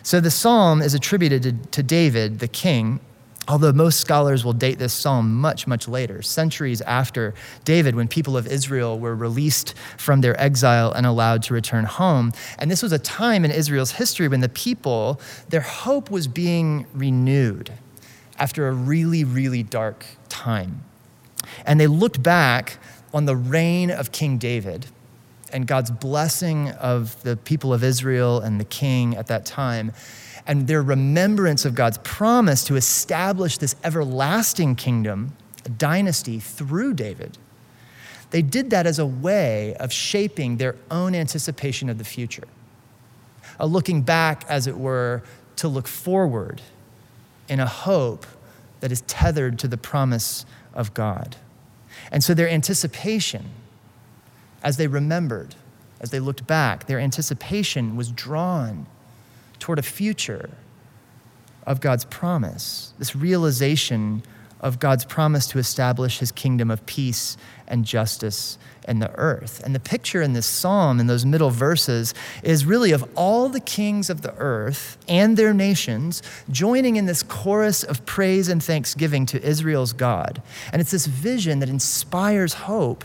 So 0.02 0.21
the 0.21 0.30
psalm 0.30 0.80
is 0.80 0.94
attributed 0.94 1.42
to, 1.42 1.52
to 1.71 1.83
David, 1.83 2.38
the 2.38 2.49
king, 2.49 3.00
although 3.48 3.72
most 3.72 4.00
scholars 4.00 4.44
will 4.44 4.52
date 4.52 4.78
this 4.78 4.92
psalm 4.92 5.34
much, 5.34 5.66
much 5.66 5.86
later, 5.88 6.22
centuries 6.22 6.80
after 6.82 7.34
David, 7.64 7.94
when 7.94 8.08
people 8.08 8.36
of 8.36 8.46
Israel 8.46 8.98
were 8.98 9.14
released 9.14 9.74
from 9.98 10.20
their 10.20 10.40
exile 10.40 10.92
and 10.92 11.06
allowed 11.06 11.42
to 11.44 11.54
return 11.54 11.84
home. 11.84 12.32
And 12.58 12.70
this 12.70 12.82
was 12.82 12.92
a 12.92 12.98
time 12.98 13.44
in 13.44 13.50
Israel's 13.50 13.92
history 13.92 14.28
when 14.28 14.40
the 14.40 14.48
people, 14.48 15.20
their 15.48 15.60
hope 15.60 16.10
was 16.10 16.26
being 16.26 16.86
renewed 16.94 17.72
after 18.38 18.68
a 18.68 18.72
really, 18.72 19.24
really 19.24 19.62
dark 19.62 20.06
time. 20.28 20.82
And 21.66 21.78
they 21.78 21.86
looked 21.86 22.22
back 22.22 22.78
on 23.12 23.26
the 23.26 23.36
reign 23.36 23.90
of 23.90 24.10
King 24.10 24.38
David 24.38 24.86
and 25.54 25.66
God's 25.66 25.90
blessing 25.90 26.68
of 26.73 27.23
the 27.23 27.37
people 27.37 27.73
of 27.73 27.82
Israel 27.82 28.40
and 28.40 28.61
the 28.61 28.64
king 28.64 29.16
at 29.16 29.28
that 29.28 29.46
time 29.46 29.92
and 30.46 30.66
their 30.66 30.82
remembrance 30.82 31.64
of 31.64 31.75
God's 31.75 31.99
promise 31.99 32.64
to 32.64 32.76
establish 32.76 33.58
this 33.58 33.76
everlasting 33.82 34.76
kingdom, 34.76 35.34
a 35.64 35.70
dynasty 35.70 36.38
through 36.38 36.94
David, 36.94 37.38
they 38.30 38.42
did 38.42 38.70
that 38.70 38.87
as 38.87 38.99
a 38.99 39.06
way 39.06 39.75
of 39.76 39.92
shaping 39.92 40.56
their 40.56 40.76
own 40.90 41.14
anticipation 41.14 41.88
of 41.88 41.99
the 41.99 42.04
future, 42.04 42.49
a 43.58 43.66
looking 43.66 44.02
back, 44.02 44.44
as 44.49 44.66
it 44.66 44.76
were, 44.76 45.23
to 45.56 45.68
look 45.68 45.87
forward 45.87 46.61
in 47.49 47.61
a 47.61 47.66
hope 47.66 48.26
that 48.80 48.90
is 48.90 49.02
tethered 49.02 49.58
to 49.61 49.68
the 49.68 49.76
promise 49.76 50.44
of 50.75 50.92
God. 50.92 51.37
And 52.11 52.25
so 52.25 52.34
their 52.34 52.49
anticipation, 52.49 53.44
as 54.64 54.78
they 54.78 54.88
remembered, 54.88 55.54
as 56.00 56.11
they 56.11 56.18
looked 56.18 56.47
back, 56.47 56.87
their 56.87 56.99
anticipation 56.99 57.94
was 57.94 58.11
drawn 58.11 58.87
toward 59.61 59.78
a 59.78 59.83
future 59.83 60.50
of 61.66 61.80
God's 61.80 62.04
promise, 62.06 62.92
this 62.99 63.14
realization 63.14 64.23
of 64.61 64.78
God's 64.78 65.04
promise 65.04 65.47
to 65.49 65.59
establish 65.59 66.18
his 66.18 66.33
kingdom 66.33 66.71
of 66.71 66.85
peace 66.87 67.37
and 67.68 67.85
justice 67.85 68.56
in 68.88 68.99
the 68.99 69.11
earth. 69.16 69.62
And 69.62 69.75
the 69.75 69.80
picture 69.80 70.23
in 70.23 70.33
this 70.33 70.47
psalm, 70.47 71.00
in 71.00 71.06
those 71.06 71.26
middle 71.26 71.50
verses, 71.50 72.14
is 72.42 72.64
really 72.64 72.92
of 72.92 73.06
all 73.14 73.50
the 73.50 73.61
kings 73.61 74.09
of 74.09 74.23
the 74.23 74.35
earth 74.38 74.97
and 75.06 75.37
their 75.37 75.52
nations 75.52 76.23
joining 76.50 76.97
in 76.97 77.04
this 77.04 77.23
chorus 77.23 77.83
of 77.83 78.06
praise 78.06 78.49
and 78.49 78.62
thanksgiving 78.62 79.26
to 79.26 79.42
Israel's 79.42 79.92
God. 79.92 80.40
And 80.73 80.80
it's 80.80 80.90
this 80.90 81.06
vision 81.06 81.59
that 81.59 81.68
inspires 81.68 82.54
hope. 82.54 83.04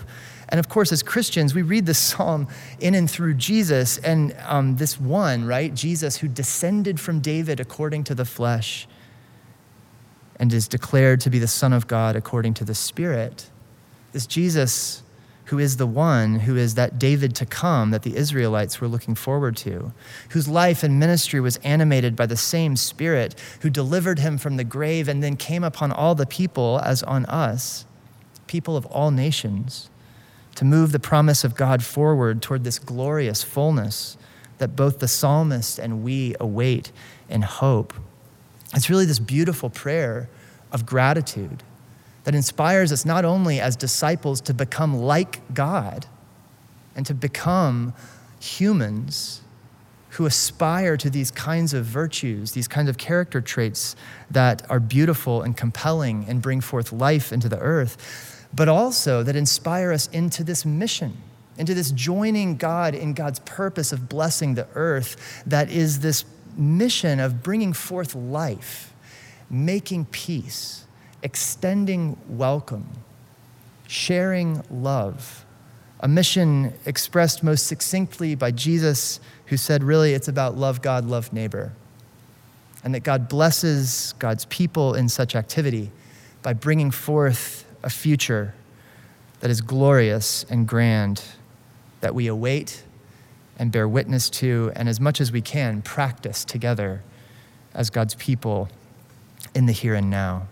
And 0.50 0.60
of 0.60 0.68
course, 0.68 0.92
as 0.92 1.04
Christians, 1.04 1.54
we 1.54 1.62
read 1.62 1.86
this 1.86 2.00
psalm 2.00 2.48
in 2.80 2.96
and 2.96 3.10
through 3.10 3.36
Jesus 3.36 3.98
and 4.00 4.36
um, 4.46 4.76
this 4.76 5.00
one, 5.00 5.46
right? 5.46 5.74
Jesus, 5.74 6.18
who 6.18 6.28
descended 6.28 7.00
from 7.00 7.20
David 7.20 7.60
according 7.60 8.04
to 8.06 8.16
the 8.16 8.26
flesh 8.26 8.88
and 10.38 10.52
is 10.52 10.68
declared 10.68 11.22
to 11.22 11.30
be 11.30 11.40
the 11.40 11.48
Son 11.48 11.72
of 11.72 11.88
God 11.88 12.16
according 12.16 12.56
to 12.56 12.66
the 12.66 12.76
Spirit. 12.76 13.50
This 14.12 14.26
Jesus 14.26 15.04
who 15.50 15.58
is 15.58 15.78
the 15.78 15.88
one 15.88 16.42
who 16.42 16.56
is 16.56 16.76
that 16.76 17.00
David 17.00 17.34
to 17.36 17.46
come 17.46 17.90
that 17.90 18.04
the 18.04 18.16
Israelites 18.16 18.80
were 18.80 18.88
looking 18.88 19.16
forward 19.16 19.58
to, 19.58 19.92
whose 20.30 20.48
life 20.48 20.84
and 20.84 21.00
ministry 21.00 21.40
was 21.40 21.58
animated 21.58 22.16
by 22.16 22.28
the 22.28 22.38
same 22.38 22.76
Spirit, 22.76 23.34
who 23.62 23.70
delivered 23.72 24.20
him 24.20 24.38
from 24.38 24.58
the 24.58 24.64
grave 24.64 25.08
and 25.08 25.24
then 25.24 25.36
came 25.36 25.64
upon 25.64 25.92
all 25.92 26.14
the 26.14 26.28
people 26.28 26.80
as 26.84 27.02
on 27.02 27.26
us, 27.26 27.86
people 28.46 28.78
of 28.78 28.86
all 28.88 29.10
nations, 29.10 29.89
to 30.60 30.66
move 30.66 30.92
the 30.92 31.00
promise 31.00 31.46
of 31.46 31.56
God 31.56 31.82
forward 31.82 32.42
toward 32.42 32.66
this 32.66 32.80
glorious 32.80 33.42
fullness 33.44 34.18
that 34.58 34.76
both 34.76 35.00
the 35.00 35.08
psalmist 35.08 35.80
and 35.80 36.04
we 36.04 36.36
await 36.38 36.92
in 37.30 37.44
hope. 37.44 37.94
It's 38.76 38.90
really 38.90 39.06
this 39.06 39.20
beautiful 39.20 39.70
prayer 39.70 40.28
of 40.74 40.86
gratitude 40.86 41.64
that 42.26 42.36
inspires 42.36 42.92
us 42.92 43.06
not 43.06 43.24
only 43.24 43.62
as 43.62 43.78
disciples 43.78 44.42
to 44.42 44.54
become 44.54 44.98
like 44.98 45.40
God 45.54 46.08
and 46.94 47.06
to 47.06 47.14
become 47.14 47.94
humans 48.42 49.40
who 50.10 50.26
aspire 50.26 50.98
to 50.98 51.10
these 51.10 51.32
kinds 51.32 51.74
of 51.74 51.86
virtues, 51.86 52.52
these 52.52 52.68
kinds 52.68 52.90
of 52.90 52.98
character 52.98 53.40
traits 53.40 53.96
that 54.30 54.70
are 54.70 54.82
beautiful 54.82 55.42
and 55.42 55.56
compelling 55.56 56.26
and 56.28 56.42
bring 56.42 56.60
forth 56.60 56.92
life 56.92 57.32
into 57.32 57.48
the 57.48 57.60
earth, 57.60 58.36
but 58.54 58.68
also 58.68 59.24
that 59.24 59.36
inspire 59.36 59.92
us 59.92 60.08
into 60.08 60.44
this 60.44 60.66
mission, 60.66 61.18
into 61.58 61.74
this 61.74 61.92
joining 61.92 62.56
God 62.58 62.96
in 62.96 63.14
God's 63.14 63.40
purpose 63.40 63.92
of 63.92 64.10
blessing 64.10 64.56
the 64.56 64.68
earth, 64.76 65.44
that 65.46 65.70
is 65.70 66.00
this 66.00 66.26
mission 66.56 67.20
of 67.20 67.44
bringing 67.44 67.74
forth 67.74 68.16
life, 68.16 68.94
making 69.50 70.06
peace 70.06 70.86
extending 71.24 72.18
welcome, 72.28 72.88
sharing 73.88 74.64
love, 74.70 75.46
a 76.00 76.08
mission 76.08 76.74
expressed 76.86 77.44
most 77.44 77.68
succinctly 77.68 78.36
by 78.36 78.52
Jesus, 78.52 79.20
who 79.48 79.58
said, 79.58 79.84
really, 79.84 80.14
it's 80.14 80.28
about 80.28 80.58
love 80.58 80.82
God, 80.82 81.06
love 81.06 81.34
neighbor. 81.34 81.74
And 82.84 82.96
that 82.96 83.02
God 83.02 83.28
blesses 83.28 84.14
God's 84.20 84.46
people 84.46 84.94
in 84.94 85.10
such 85.10 85.36
activity 85.36 85.92
by 86.42 86.54
bringing 86.54 86.92
forth 86.92 87.66
a 87.84 87.90
future 87.90 88.54
that 89.40 89.50
is 89.50 89.62
glorious 89.62 90.46
and 90.50 90.68
grand, 90.68 91.24
that 92.02 92.14
we 92.14 92.28
await 92.28 92.84
and 93.58 93.72
bear 93.72 93.88
witness 93.88 94.30
to, 94.30 94.72
and 94.76 94.88
as 94.88 95.00
much 95.00 95.20
as 95.20 95.32
we 95.32 95.42
can, 95.42 95.82
practice 95.82 96.46
together 96.46 97.04
as 97.74 97.90
God's 97.90 98.16
people 98.16 98.70
in 99.54 99.66
the 99.66 99.74
here 99.74 99.96
and 99.96 100.10
now. 100.10 100.48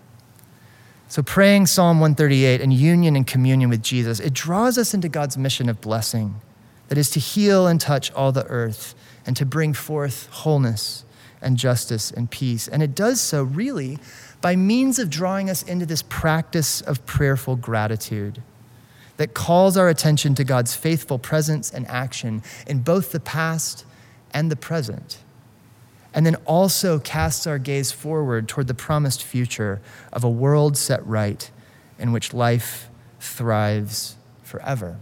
So, 1.08 1.22
praying 1.22 1.66
Psalm 1.66 2.00
138 2.00 2.60
and 2.60 2.72
union 2.72 3.16
and 3.16 3.26
communion 3.26 3.70
with 3.70 3.82
Jesus, 3.82 4.20
it 4.20 4.34
draws 4.34 4.76
us 4.76 4.92
into 4.92 5.08
God's 5.08 5.38
mission 5.38 5.70
of 5.70 5.80
blessing 5.80 6.40
that 6.88 6.98
is 6.98 7.08
to 7.10 7.20
heal 7.20 7.66
and 7.66 7.80
touch 7.80 8.12
all 8.12 8.30
the 8.30 8.44
earth 8.46 8.94
and 9.24 9.34
to 9.36 9.46
bring 9.46 9.72
forth 9.72 10.28
wholeness 10.30 11.04
and 11.40 11.56
justice 11.56 12.10
and 12.10 12.30
peace. 12.30 12.68
And 12.68 12.82
it 12.82 12.94
does 12.94 13.20
so 13.20 13.42
really 13.42 13.98
by 14.40 14.56
means 14.56 14.98
of 14.98 15.10
drawing 15.10 15.50
us 15.50 15.62
into 15.62 15.86
this 15.86 16.02
practice 16.02 16.80
of 16.80 17.04
prayerful 17.06 17.56
gratitude 17.56 18.42
that 19.16 19.34
calls 19.34 19.76
our 19.76 19.88
attention 19.88 20.34
to 20.36 20.44
God's 20.44 20.74
faithful 20.74 21.18
presence 21.18 21.72
and 21.72 21.86
action 21.88 22.42
in 22.66 22.80
both 22.80 23.12
the 23.12 23.20
past 23.20 23.84
and 24.32 24.50
the 24.50 24.56
present 24.56 25.18
and 26.14 26.24
then 26.24 26.36
also 26.46 26.98
casts 26.98 27.46
our 27.46 27.58
gaze 27.58 27.92
forward 27.92 28.48
toward 28.48 28.66
the 28.66 28.74
promised 28.74 29.22
future 29.22 29.80
of 30.12 30.24
a 30.24 30.30
world 30.30 30.76
set 30.76 31.06
right 31.06 31.50
in 31.98 32.12
which 32.12 32.32
life 32.32 32.88
thrives 33.20 34.16
forever. 34.42 34.96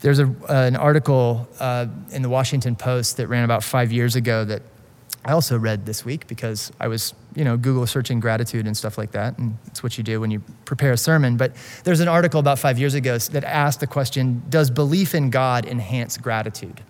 There's 0.00 0.18
a, 0.18 0.26
uh, 0.26 0.34
an 0.48 0.76
article 0.76 1.48
uh, 1.58 1.86
in 2.10 2.22
the 2.22 2.28
Washington 2.28 2.74
Post 2.74 3.18
that 3.18 3.28
ran 3.28 3.44
about 3.44 3.62
five 3.62 3.92
years 3.92 4.16
ago 4.16 4.44
that 4.44 4.62
I 5.24 5.32
also 5.32 5.58
read 5.58 5.84
this 5.84 6.04
week 6.04 6.26
because 6.26 6.72
I 6.80 6.88
was, 6.88 7.12
you 7.34 7.44
know, 7.44 7.58
Google 7.58 7.86
searching 7.86 8.20
gratitude 8.20 8.66
and 8.66 8.74
stuff 8.74 8.96
like 8.96 9.10
that. 9.12 9.36
And 9.36 9.58
it's 9.66 9.82
what 9.82 9.98
you 9.98 10.04
do 10.04 10.20
when 10.20 10.30
you 10.30 10.42
prepare 10.64 10.92
a 10.92 10.96
sermon. 10.96 11.36
But 11.36 11.54
there's 11.84 12.00
an 12.00 12.08
article 12.08 12.40
about 12.40 12.58
five 12.58 12.78
years 12.78 12.94
ago 12.94 13.18
that 13.18 13.44
asked 13.44 13.80
the 13.80 13.86
question 13.86 14.42
Does 14.48 14.70
belief 14.70 15.14
in 15.14 15.28
God 15.28 15.66
enhance 15.66 16.16
gratitude? 16.16 16.80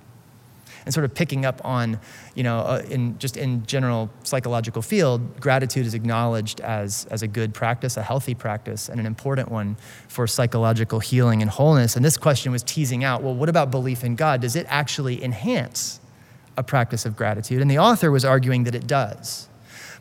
And 0.84 0.94
sort 0.94 1.04
of 1.04 1.14
picking 1.14 1.44
up 1.44 1.60
on, 1.64 1.98
you 2.34 2.42
know, 2.42 2.58
uh, 2.58 2.82
in 2.88 3.18
just 3.18 3.36
in 3.36 3.64
general 3.66 4.10
psychological 4.22 4.82
field, 4.82 5.40
gratitude 5.40 5.86
is 5.86 5.94
acknowledged 5.94 6.60
as, 6.60 7.06
as 7.06 7.22
a 7.22 7.28
good 7.28 7.52
practice, 7.52 7.96
a 7.96 8.02
healthy 8.02 8.34
practice, 8.34 8.88
and 8.88 8.98
an 8.98 9.06
important 9.06 9.50
one 9.50 9.76
for 10.08 10.26
psychological 10.26 11.00
healing 11.00 11.42
and 11.42 11.50
wholeness. 11.50 11.96
And 11.96 12.04
this 12.04 12.16
question 12.16 12.52
was 12.52 12.62
teasing 12.62 13.04
out, 13.04 13.22
well, 13.22 13.34
what 13.34 13.48
about 13.48 13.70
belief 13.70 14.04
in 14.04 14.16
God? 14.16 14.40
Does 14.40 14.56
it 14.56 14.66
actually 14.68 15.22
enhance 15.22 16.00
a 16.56 16.62
practice 16.62 17.04
of 17.06 17.16
gratitude? 17.16 17.60
And 17.60 17.70
the 17.70 17.78
author 17.78 18.10
was 18.10 18.24
arguing 18.24 18.64
that 18.64 18.74
it 18.74 18.86
does, 18.86 19.48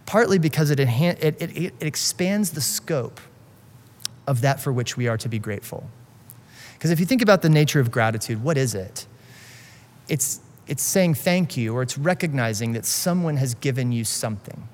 partly 0.06 0.40
because 0.40 0.72
it, 0.72 0.80
enhan- 0.80 1.22
it, 1.24 1.42
it, 1.42 1.58
it 1.58 1.74
expands 1.82 2.52
the 2.52 2.62
scope 2.62 3.20
of 4.28 4.42
that 4.42 4.60
for 4.60 4.72
which 4.72 4.96
we 4.96 5.08
are 5.08 5.18
to 5.18 5.28
be 5.28 5.40
grateful. 5.40 5.90
Because 6.74 6.92
if 6.92 7.00
you 7.00 7.06
think 7.06 7.22
about 7.22 7.42
the 7.42 7.50
nature 7.50 7.80
of 7.80 7.92
gratitude, 7.92 8.42
what 8.42 8.58
is 8.58 8.74
it? 8.74 9.06
It's 10.08 10.40
it's 10.70 10.84
saying 10.84 11.16
thank 11.16 11.58
you 11.58 11.76
or 11.76 11.82
it's 11.82 11.98
recognizing 11.98 12.74
that 12.74 12.86
someone 12.86 13.38
has 13.38 13.56
given 13.56 13.92
you 13.92 14.06
something. 14.06 14.68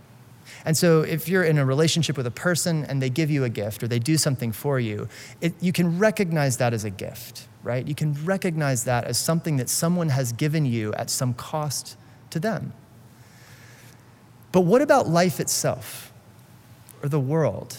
And 0.65 0.75
so, 0.75 1.01
if 1.01 1.29
you're 1.29 1.43
in 1.43 1.57
a 1.57 1.65
relationship 1.65 2.17
with 2.17 2.27
a 2.27 2.31
person 2.31 2.83
and 2.85 3.01
they 3.01 3.09
give 3.09 3.31
you 3.31 3.43
a 3.43 3.49
gift 3.49 3.81
or 3.81 3.87
they 3.87 3.99
do 3.99 4.17
something 4.17 4.51
for 4.51 4.79
you, 4.79 5.07
it, 5.39 5.53
you 5.61 5.71
can 5.71 5.97
recognize 5.97 6.57
that 6.57 6.73
as 6.73 6.83
a 6.83 6.89
gift, 6.89 7.47
right? 7.63 7.87
You 7.87 7.95
can 7.95 8.13
recognize 8.25 8.83
that 8.83 9.05
as 9.05 9.17
something 9.17 9.57
that 9.57 9.69
someone 9.69 10.09
has 10.09 10.33
given 10.33 10.65
you 10.65 10.93
at 10.95 11.09
some 11.09 11.33
cost 11.33 11.95
to 12.31 12.39
them. 12.39 12.73
But 14.51 14.61
what 14.61 14.81
about 14.81 15.07
life 15.07 15.39
itself, 15.39 16.11
or 17.01 17.09
the 17.09 17.19
world, 17.19 17.77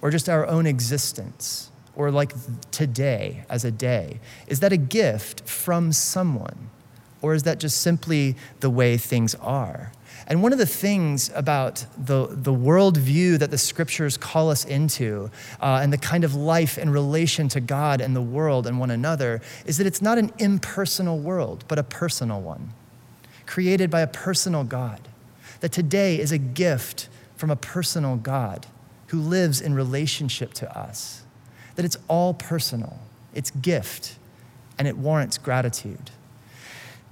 or 0.00 0.10
just 0.10 0.28
our 0.28 0.46
own 0.46 0.66
existence, 0.66 1.70
or 1.96 2.10
like 2.10 2.32
today 2.70 3.44
as 3.50 3.64
a 3.64 3.70
day? 3.70 4.20
Is 4.46 4.60
that 4.60 4.72
a 4.72 4.76
gift 4.76 5.46
from 5.48 5.92
someone? 5.92 6.70
Or 7.20 7.34
is 7.34 7.42
that 7.44 7.58
just 7.58 7.80
simply 7.80 8.36
the 8.60 8.70
way 8.70 8.96
things 8.96 9.34
are? 9.36 9.92
And 10.28 10.42
one 10.42 10.52
of 10.52 10.58
the 10.58 10.66
things 10.66 11.30
about 11.34 11.86
the, 11.96 12.28
the 12.30 12.52
worldview 12.52 13.38
that 13.38 13.50
the 13.50 13.56
scriptures 13.56 14.18
call 14.18 14.50
us 14.50 14.66
into 14.66 15.30
uh, 15.60 15.80
and 15.82 15.90
the 15.90 15.98
kind 15.98 16.22
of 16.22 16.34
life 16.34 16.76
in 16.76 16.90
relation 16.90 17.48
to 17.48 17.60
God 17.60 18.02
and 18.02 18.14
the 18.14 18.20
world 18.22 18.66
and 18.66 18.78
one 18.78 18.90
another 18.90 19.40
is 19.64 19.78
that 19.78 19.86
it's 19.86 20.02
not 20.02 20.18
an 20.18 20.30
impersonal 20.38 21.18
world, 21.18 21.64
but 21.66 21.78
a 21.78 21.82
personal 21.82 22.42
one, 22.42 22.74
created 23.46 23.90
by 23.90 24.02
a 24.02 24.06
personal 24.06 24.64
God. 24.64 25.00
That 25.60 25.72
today 25.72 26.20
is 26.20 26.30
a 26.30 26.38
gift 26.38 27.08
from 27.36 27.50
a 27.50 27.56
personal 27.56 28.16
God 28.16 28.66
who 29.08 29.20
lives 29.20 29.62
in 29.62 29.74
relationship 29.74 30.52
to 30.54 30.78
us. 30.78 31.22
That 31.76 31.86
it's 31.86 31.96
all 32.06 32.34
personal, 32.34 32.98
it's 33.34 33.50
gift, 33.50 34.16
and 34.78 34.86
it 34.86 34.98
warrants 34.98 35.38
gratitude. 35.38 36.10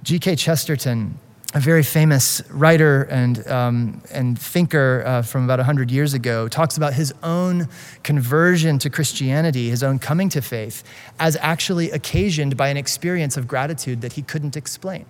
G.K. 0.03 0.35
Chesterton, 0.35 1.17
a 1.53 1.59
very 1.59 1.83
famous 1.83 2.41
writer 2.49 3.03
and, 3.03 3.47
um, 3.47 4.01
and 4.11 4.37
thinker 4.37 5.03
uh, 5.05 5.21
from 5.21 5.43
about 5.45 5.59
100 5.59 5.89
years 5.91 6.13
ago, 6.13 6.47
talks 6.47 6.77
about 6.77 6.93
his 6.93 7.13
own 7.23 7.67
conversion 8.03 8.79
to 8.79 8.89
Christianity, 8.89 9.69
his 9.69 9.83
own 9.83 9.99
coming 9.99 10.29
to 10.29 10.41
faith, 10.41 10.83
as 11.19 11.37
actually 11.37 11.91
occasioned 11.91 12.57
by 12.57 12.67
an 12.69 12.77
experience 12.77 13.37
of 13.37 13.47
gratitude 13.47 14.01
that 14.01 14.13
he 14.13 14.21
couldn't 14.21 14.55
explain. 14.55 15.05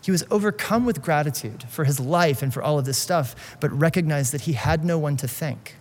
He 0.00 0.10
was 0.10 0.24
overcome 0.30 0.86
with 0.86 1.02
gratitude 1.02 1.64
for 1.68 1.84
his 1.84 2.00
life 2.00 2.42
and 2.42 2.54
for 2.54 2.62
all 2.62 2.78
of 2.78 2.84
this 2.84 2.98
stuff, 2.98 3.56
but 3.60 3.70
recognized 3.72 4.32
that 4.32 4.42
he 4.42 4.52
had 4.52 4.84
no 4.84 4.98
one 4.98 5.16
to 5.18 5.28
thank. 5.28 5.76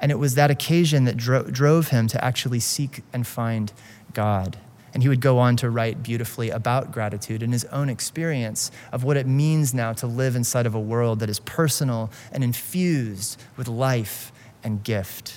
And 0.00 0.10
it 0.10 0.16
was 0.16 0.34
that 0.34 0.50
occasion 0.50 1.04
that 1.04 1.16
dro- 1.16 1.44
drove 1.44 1.88
him 1.88 2.06
to 2.08 2.24
actually 2.24 2.60
seek 2.60 3.02
and 3.12 3.26
find 3.26 3.72
God. 4.12 4.58
And 4.96 5.02
he 5.02 5.10
would 5.10 5.20
go 5.20 5.36
on 5.36 5.56
to 5.56 5.68
write 5.68 6.02
beautifully 6.02 6.48
about 6.48 6.90
gratitude 6.90 7.42
and 7.42 7.52
his 7.52 7.66
own 7.66 7.90
experience 7.90 8.70
of 8.92 9.04
what 9.04 9.18
it 9.18 9.26
means 9.26 9.74
now 9.74 9.92
to 9.92 10.06
live 10.06 10.34
inside 10.34 10.64
of 10.64 10.74
a 10.74 10.80
world 10.80 11.20
that 11.20 11.28
is 11.28 11.38
personal 11.40 12.10
and 12.32 12.42
infused 12.42 13.38
with 13.58 13.68
life 13.68 14.32
and 14.64 14.82
gift. 14.82 15.34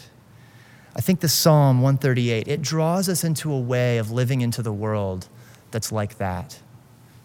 I 0.96 1.02
think 1.02 1.20
the 1.20 1.28
Psalm 1.28 1.82
138, 1.82 2.48
it 2.48 2.62
draws 2.62 3.10
us 3.10 3.26
into 3.26 3.52
a 3.52 3.60
way 3.60 3.98
of 3.98 4.12
living 4.12 4.40
into 4.40 4.62
the 4.62 4.72
world 4.72 5.28
that's 5.72 5.92
like 5.92 6.20
that. 6.20 6.62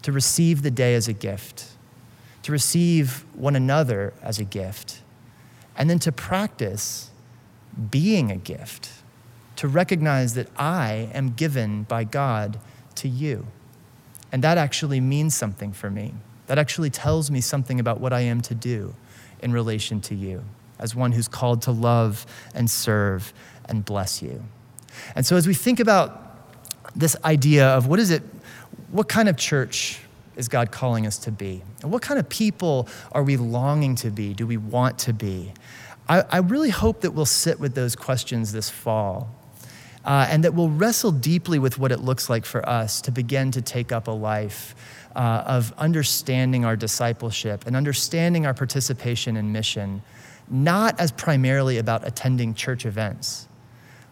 To 0.01 0.11
receive 0.11 0.61
the 0.61 0.71
day 0.71 0.93
as 0.95 1.07
a 1.07 1.13
gift, 1.13 1.69
to 2.43 2.51
receive 2.51 3.23
one 3.33 3.55
another 3.55 4.13
as 4.21 4.39
a 4.39 4.43
gift, 4.43 5.03
and 5.77 5.89
then 5.89 5.99
to 5.99 6.11
practice 6.11 7.11
being 7.89 8.29
a 8.29 8.35
gift, 8.35 8.91
to 9.57 9.67
recognize 9.67 10.33
that 10.33 10.47
I 10.57 11.09
am 11.13 11.33
given 11.33 11.83
by 11.83 12.03
God 12.03 12.59
to 12.95 13.07
you. 13.07 13.47
And 14.31 14.43
that 14.43 14.57
actually 14.57 14.99
means 14.99 15.35
something 15.35 15.71
for 15.71 15.89
me. 15.89 16.13
That 16.47 16.57
actually 16.57 16.89
tells 16.89 17.31
me 17.31 17.41
something 17.41 17.79
about 17.79 17.99
what 17.99 18.13
I 18.13 18.21
am 18.21 18.41
to 18.41 18.55
do 18.55 18.93
in 19.41 19.51
relation 19.53 20.01
to 20.01 20.15
you 20.15 20.43
as 20.79 20.93
one 20.93 21.13
who's 21.13 21.27
called 21.27 21.61
to 21.63 21.71
love 21.71 22.25
and 22.53 22.69
serve 22.69 23.33
and 23.69 23.85
bless 23.85 24.21
you. 24.21 24.43
And 25.15 25.25
so 25.25 25.35
as 25.35 25.47
we 25.47 25.53
think 25.53 25.79
about 25.79 26.21
this 26.95 27.15
idea 27.23 27.67
of 27.67 27.87
what 27.87 27.99
is 27.99 28.11
it, 28.11 28.23
what 28.91 29.07
kind 29.07 29.29
of 29.29 29.37
church 29.37 29.99
is 30.35 30.47
God 30.47 30.71
calling 30.71 31.07
us 31.07 31.17
to 31.19 31.31
be? 31.31 31.61
And 31.81 31.91
what 31.91 32.01
kind 32.01 32.19
of 32.19 32.27
people 32.27 32.87
are 33.13 33.23
we 33.23 33.37
longing 33.37 33.95
to 33.95 34.11
be? 34.11 34.33
Do 34.33 34.45
we 34.45 34.57
want 34.57 34.99
to 34.99 35.13
be? 35.13 35.53
I, 36.07 36.21
I 36.29 36.37
really 36.39 36.69
hope 36.69 37.01
that 37.01 37.11
we'll 37.11 37.25
sit 37.25 37.59
with 37.59 37.73
those 37.73 37.95
questions 37.95 38.51
this 38.51 38.69
fall 38.69 39.33
uh, 40.05 40.27
and 40.29 40.43
that 40.43 40.53
we'll 40.53 40.69
wrestle 40.69 41.11
deeply 41.11 41.57
with 41.59 41.79
what 41.79 41.91
it 41.91 41.99
looks 41.99 42.29
like 42.29 42.45
for 42.45 42.67
us 42.67 43.01
to 43.01 43.11
begin 43.11 43.51
to 43.51 43.61
take 43.61 43.91
up 43.91 44.07
a 44.07 44.11
life 44.11 44.75
uh, 45.15 45.43
of 45.47 45.73
understanding 45.77 46.63
our 46.63 46.75
discipleship 46.75 47.65
and 47.65 47.75
understanding 47.75 48.45
our 48.45 48.53
participation 48.53 49.35
in 49.35 49.51
mission, 49.51 50.01
not 50.49 50.99
as 50.99 51.11
primarily 51.11 51.77
about 51.77 52.05
attending 52.05 52.53
church 52.53 52.85
events, 52.85 53.47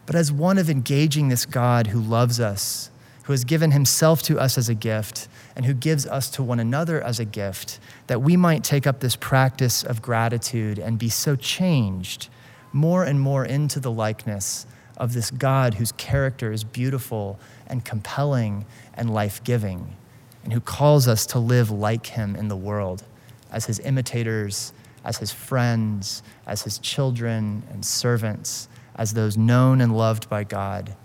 but 0.06 0.16
as 0.16 0.32
one 0.32 0.58
of 0.58 0.70
engaging 0.70 1.30
this 1.30 1.46
God 1.46 1.88
who 1.88 2.00
loves 2.00 2.40
us, 2.40 2.90
who 3.24 3.34
has 3.34 3.44
given 3.44 3.72
himself 3.72 4.22
to 4.24 4.40
us 4.40 4.58
as 4.58 4.70
a 4.70 4.74
gift, 4.74 5.28
and 5.56 5.66
who 5.66 5.74
gives 5.74 6.06
us 6.08 6.30
to 6.32 6.42
one 6.42 6.60
another 6.60 7.02
as 7.02 7.20
a 7.20 7.26
gift, 7.26 7.80
that 8.08 8.22
we 8.22 8.36
might 8.36 8.64
take 8.64 8.88
up 8.88 9.00
this 9.00 9.16
practice 9.16 9.84
of 9.84 10.02
gratitude 10.02 10.80
and 10.80 10.98
be 10.98 11.10
so 11.10 11.36
changed 11.36 12.30
more 12.72 13.04
and 13.04 13.20
more 13.20 13.46
into 13.46 13.80
the 13.80 13.92
likeness 13.92 14.66
of 14.98 15.14
this 15.14 15.32
God 15.32 15.76
whose 15.76 15.92
character 15.94 16.52
is 16.52 16.64
beautiful 16.64 17.40
and 17.68 17.84
compelling 17.84 18.66
and 18.94 19.14
life 19.14 19.44
giving, 19.44 19.96
and 20.44 20.54
who 20.54 20.60
calls 20.60 21.08
us 21.08 21.26
to 21.28 21.40
live 21.40 21.72
like 21.72 22.08
him 22.08 22.36
in 22.36 22.48
the 22.48 22.56
world 22.56 23.04
as 23.52 23.66
his 23.66 23.80
imitators, 23.80 24.74
as 25.04 25.18
his 25.18 25.32
friends, 25.32 26.24
as 26.46 26.64
his 26.64 26.80
children 26.80 27.64
and 27.72 27.86
servants, 27.86 28.68
as 28.96 29.14
those 29.14 29.38
known 29.38 29.82
and 29.82 29.96
loved 29.96 30.30
by 30.30 30.44
God, 30.44 30.96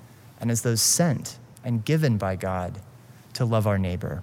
and 0.41 0.51
as 0.51 0.63
those 0.63 0.81
sent 0.81 1.39
and 1.65 1.85
given 1.85 2.17
by 2.17 2.37
God 2.37 2.79
to 3.35 3.45
love 3.45 3.67
our 3.67 3.79
neighbor. 3.79 4.23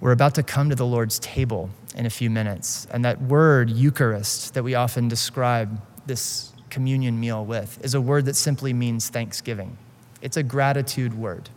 We're 0.00 0.12
about 0.12 0.34
to 0.34 0.42
come 0.42 0.70
to 0.70 0.74
the 0.74 0.86
Lord's 0.86 1.18
table 1.18 1.70
in 1.94 2.06
a 2.06 2.10
few 2.10 2.28
minutes. 2.28 2.86
And 2.90 3.04
that 3.04 3.20
word, 3.22 3.70
Eucharist, 3.70 4.54
that 4.54 4.62
we 4.62 4.74
often 4.74 5.08
describe 5.08 5.80
this 6.06 6.53
communion 6.74 7.20
meal 7.20 7.44
with, 7.44 7.78
is 7.84 7.94
a 7.94 8.00
word 8.00 8.24
that 8.24 8.34
simply 8.34 8.72
means 8.72 9.08
thanksgiving. 9.08 9.78
It's 10.20 10.36
a 10.36 10.42
gratitude 10.42 11.14
word. 11.14 11.48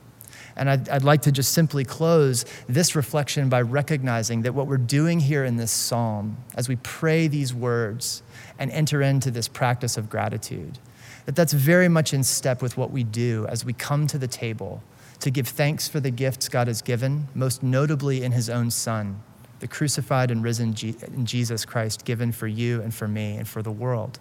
And 0.55 0.69
I'd, 0.69 0.89
I'd, 0.89 1.03
like 1.03 1.23
to 1.23 1.31
just 1.31 1.53
simply 1.53 1.83
close 1.83 2.45
this 2.67 2.95
reflection 2.95 3.49
by 3.49 3.61
recognizing 3.61 4.43
that 4.43 4.53
what 4.53 4.67
we're 4.67 4.77
doing 4.77 5.19
here 5.19 5.43
in 5.43 5.57
this 5.57 5.71
psalm, 5.71 6.37
as 6.55 6.69
we 6.69 6.75
pray 6.77 7.27
these 7.27 7.51
words 7.51 8.21
and 8.59 8.69
enter 8.71 9.01
into 9.01 9.31
this 9.31 9.47
practice 9.47 9.97
of 9.97 10.07
gratitude, 10.07 10.77
that 11.25 11.35
that's 11.35 11.53
very 11.53 11.89
much 11.89 12.13
in 12.13 12.23
step 12.23 12.61
with 12.61 12.77
what 12.77 12.91
we 12.91 13.03
do 13.03 13.47
as 13.49 13.65
we 13.65 13.73
come 13.73 14.05
to 14.07 14.19
the 14.19 14.27
table 14.27 14.83
to 15.19 15.31
give 15.31 15.47
thanks 15.47 15.87
for 15.87 15.99
the 15.99 16.11
gifts 16.11 16.47
God 16.47 16.67
has 16.67 16.83
given, 16.83 17.27
most 17.33 17.63
notably 17.63 18.23
in 18.23 18.33
his 18.33 18.49
own 18.49 18.69
Son, 18.69 19.19
the 19.61 19.67
crucified 19.67 20.29
and 20.29 20.43
risen 20.43 20.75
Jesus 20.75 21.65
Christ 21.65 22.05
given 22.05 22.31
for 22.31 22.47
you 22.47 22.83
and 22.83 22.93
for 22.93 23.07
me 23.07 23.37
and 23.37 23.47
for 23.47 23.63
the 23.63 23.71
world. 23.71 24.19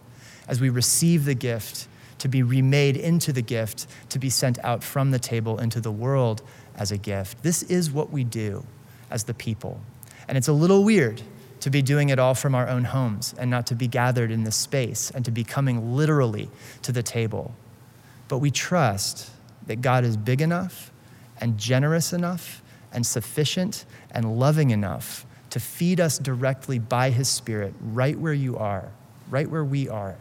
As 0.48 0.60
we 0.60 0.68
receive 0.68 1.24
the 1.24 1.34
gift, 1.34 1.88
to 2.18 2.28
be 2.28 2.42
remade 2.42 2.96
into 2.96 3.32
the 3.32 3.42
gift, 3.42 3.86
to 4.10 4.18
be 4.18 4.30
sent 4.30 4.58
out 4.64 4.82
from 4.82 5.10
the 5.10 5.18
table 5.18 5.58
into 5.58 5.80
the 5.80 5.92
world 5.92 6.42
as 6.76 6.90
a 6.92 6.98
gift. 6.98 7.42
This 7.42 7.62
is 7.64 7.90
what 7.90 8.10
we 8.10 8.24
do 8.24 8.64
as 9.10 9.24
the 9.24 9.34
people. 9.34 9.80
And 10.28 10.36
it's 10.36 10.48
a 10.48 10.52
little 10.52 10.84
weird 10.84 11.22
to 11.60 11.70
be 11.70 11.82
doing 11.82 12.08
it 12.10 12.18
all 12.18 12.34
from 12.34 12.54
our 12.54 12.68
own 12.68 12.84
homes 12.84 13.34
and 13.38 13.50
not 13.50 13.66
to 13.66 13.74
be 13.74 13.88
gathered 13.88 14.30
in 14.30 14.44
this 14.44 14.56
space 14.56 15.10
and 15.10 15.24
to 15.24 15.30
be 15.30 15.44
coming 15.44 15.96
literally 15.96 16.50
to 16.82 16.92
the 16.92 17.02
table. 17.02 17.54
But 18.28 18.38
we 18.38 18.50
trust 18.50 19.30
that 19.66 19.80
God 19.80 20.04
is 20.04 20.16
big 20.16 20.40
enough 20.40 20.90
and 21.40 21.58
generous 21.58 22.12
enough 22.12 22.62
and 22.92 23.04
sufficient 23.04 23.84
and 24.10 24.38
loving 24.38 24.70
enough 24.70 25.26
to 25.50 25.60
feed 25.60 26.00
us 26.00 26.18
directly 26.18 26.78
by 26.78 27.10
His 27.10 27.28
Spirit 27.28 27.74
right 27.80 28.18
where 28.18 28.32
you 28.32 28.56
are, 28.56 28.90
right 29.30 29.48
where 29.48 29.64
we 29.64 29.88
are, 29.88 30.16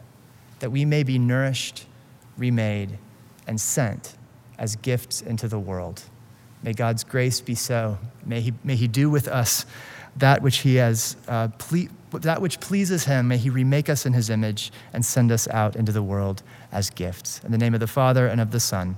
that 0.59 0.71
we 0.71 0.85
may 0.85 1.03
be 1.03 1.19
nourished, 1.19 1.85
remade, 2.37 2.97
and 3.47 3.59
sent 3.59 4.15
as 4.57 4.75
gifts 4.77 5.21
into 5.21 5.47
the 5.47 5.59
world. 5.59 6.03
May 6.63 6.73
God's 6.73 7.03
grace 7.03 7.41
be 7.41 7.55
so. 7.55 7.97
May 8.25 8.41
He, 8.41 8.53
may 8.63 8.75
he 8.75 8.87
do 8.87 9.09
with 9.09 9.27
us 9.27 9.65
that 10.15 10.41
which 10.41 10.57
He 10.59 10.75
has, 10.75 11.15
uh, 11.27 11.49
ple- 11.49 11.89
that 12.11 12.41
which 12.41 12.59
pleases 12.59 13.05
Him. 13.05 13.27
May 13.27 13.37
He 13.37 13.49
remake 13.49 13.89
us 13.89 14.05
in 14.05 14.13
His 14.13 14.29
image 14.29 14.71
and 14.93 15.05
send 15.05 15.31
us 15.31 15.47
out 15.49 15.75
into 15.75 15.91
the 15.91 16.03
world 16.03 16.41
as 16.71 16.89
gifts. 16.89 17.41
In 17.43 17.51
the 17.51 17.57
name 17.57 17.73
of 17.73 17.79
the 17.79 17.87
Father 17.87 18.27
and 18.27 18.41
of 18.41 18.51
the 18.51 18.59
Son 18.59 18.97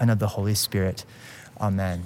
and 0.00 0.10
of 0.10 0.18
the 0.18 0.28
Holy 0.28 0.54
Spirit. 0.54 1.04
Amen. 1.60 2.02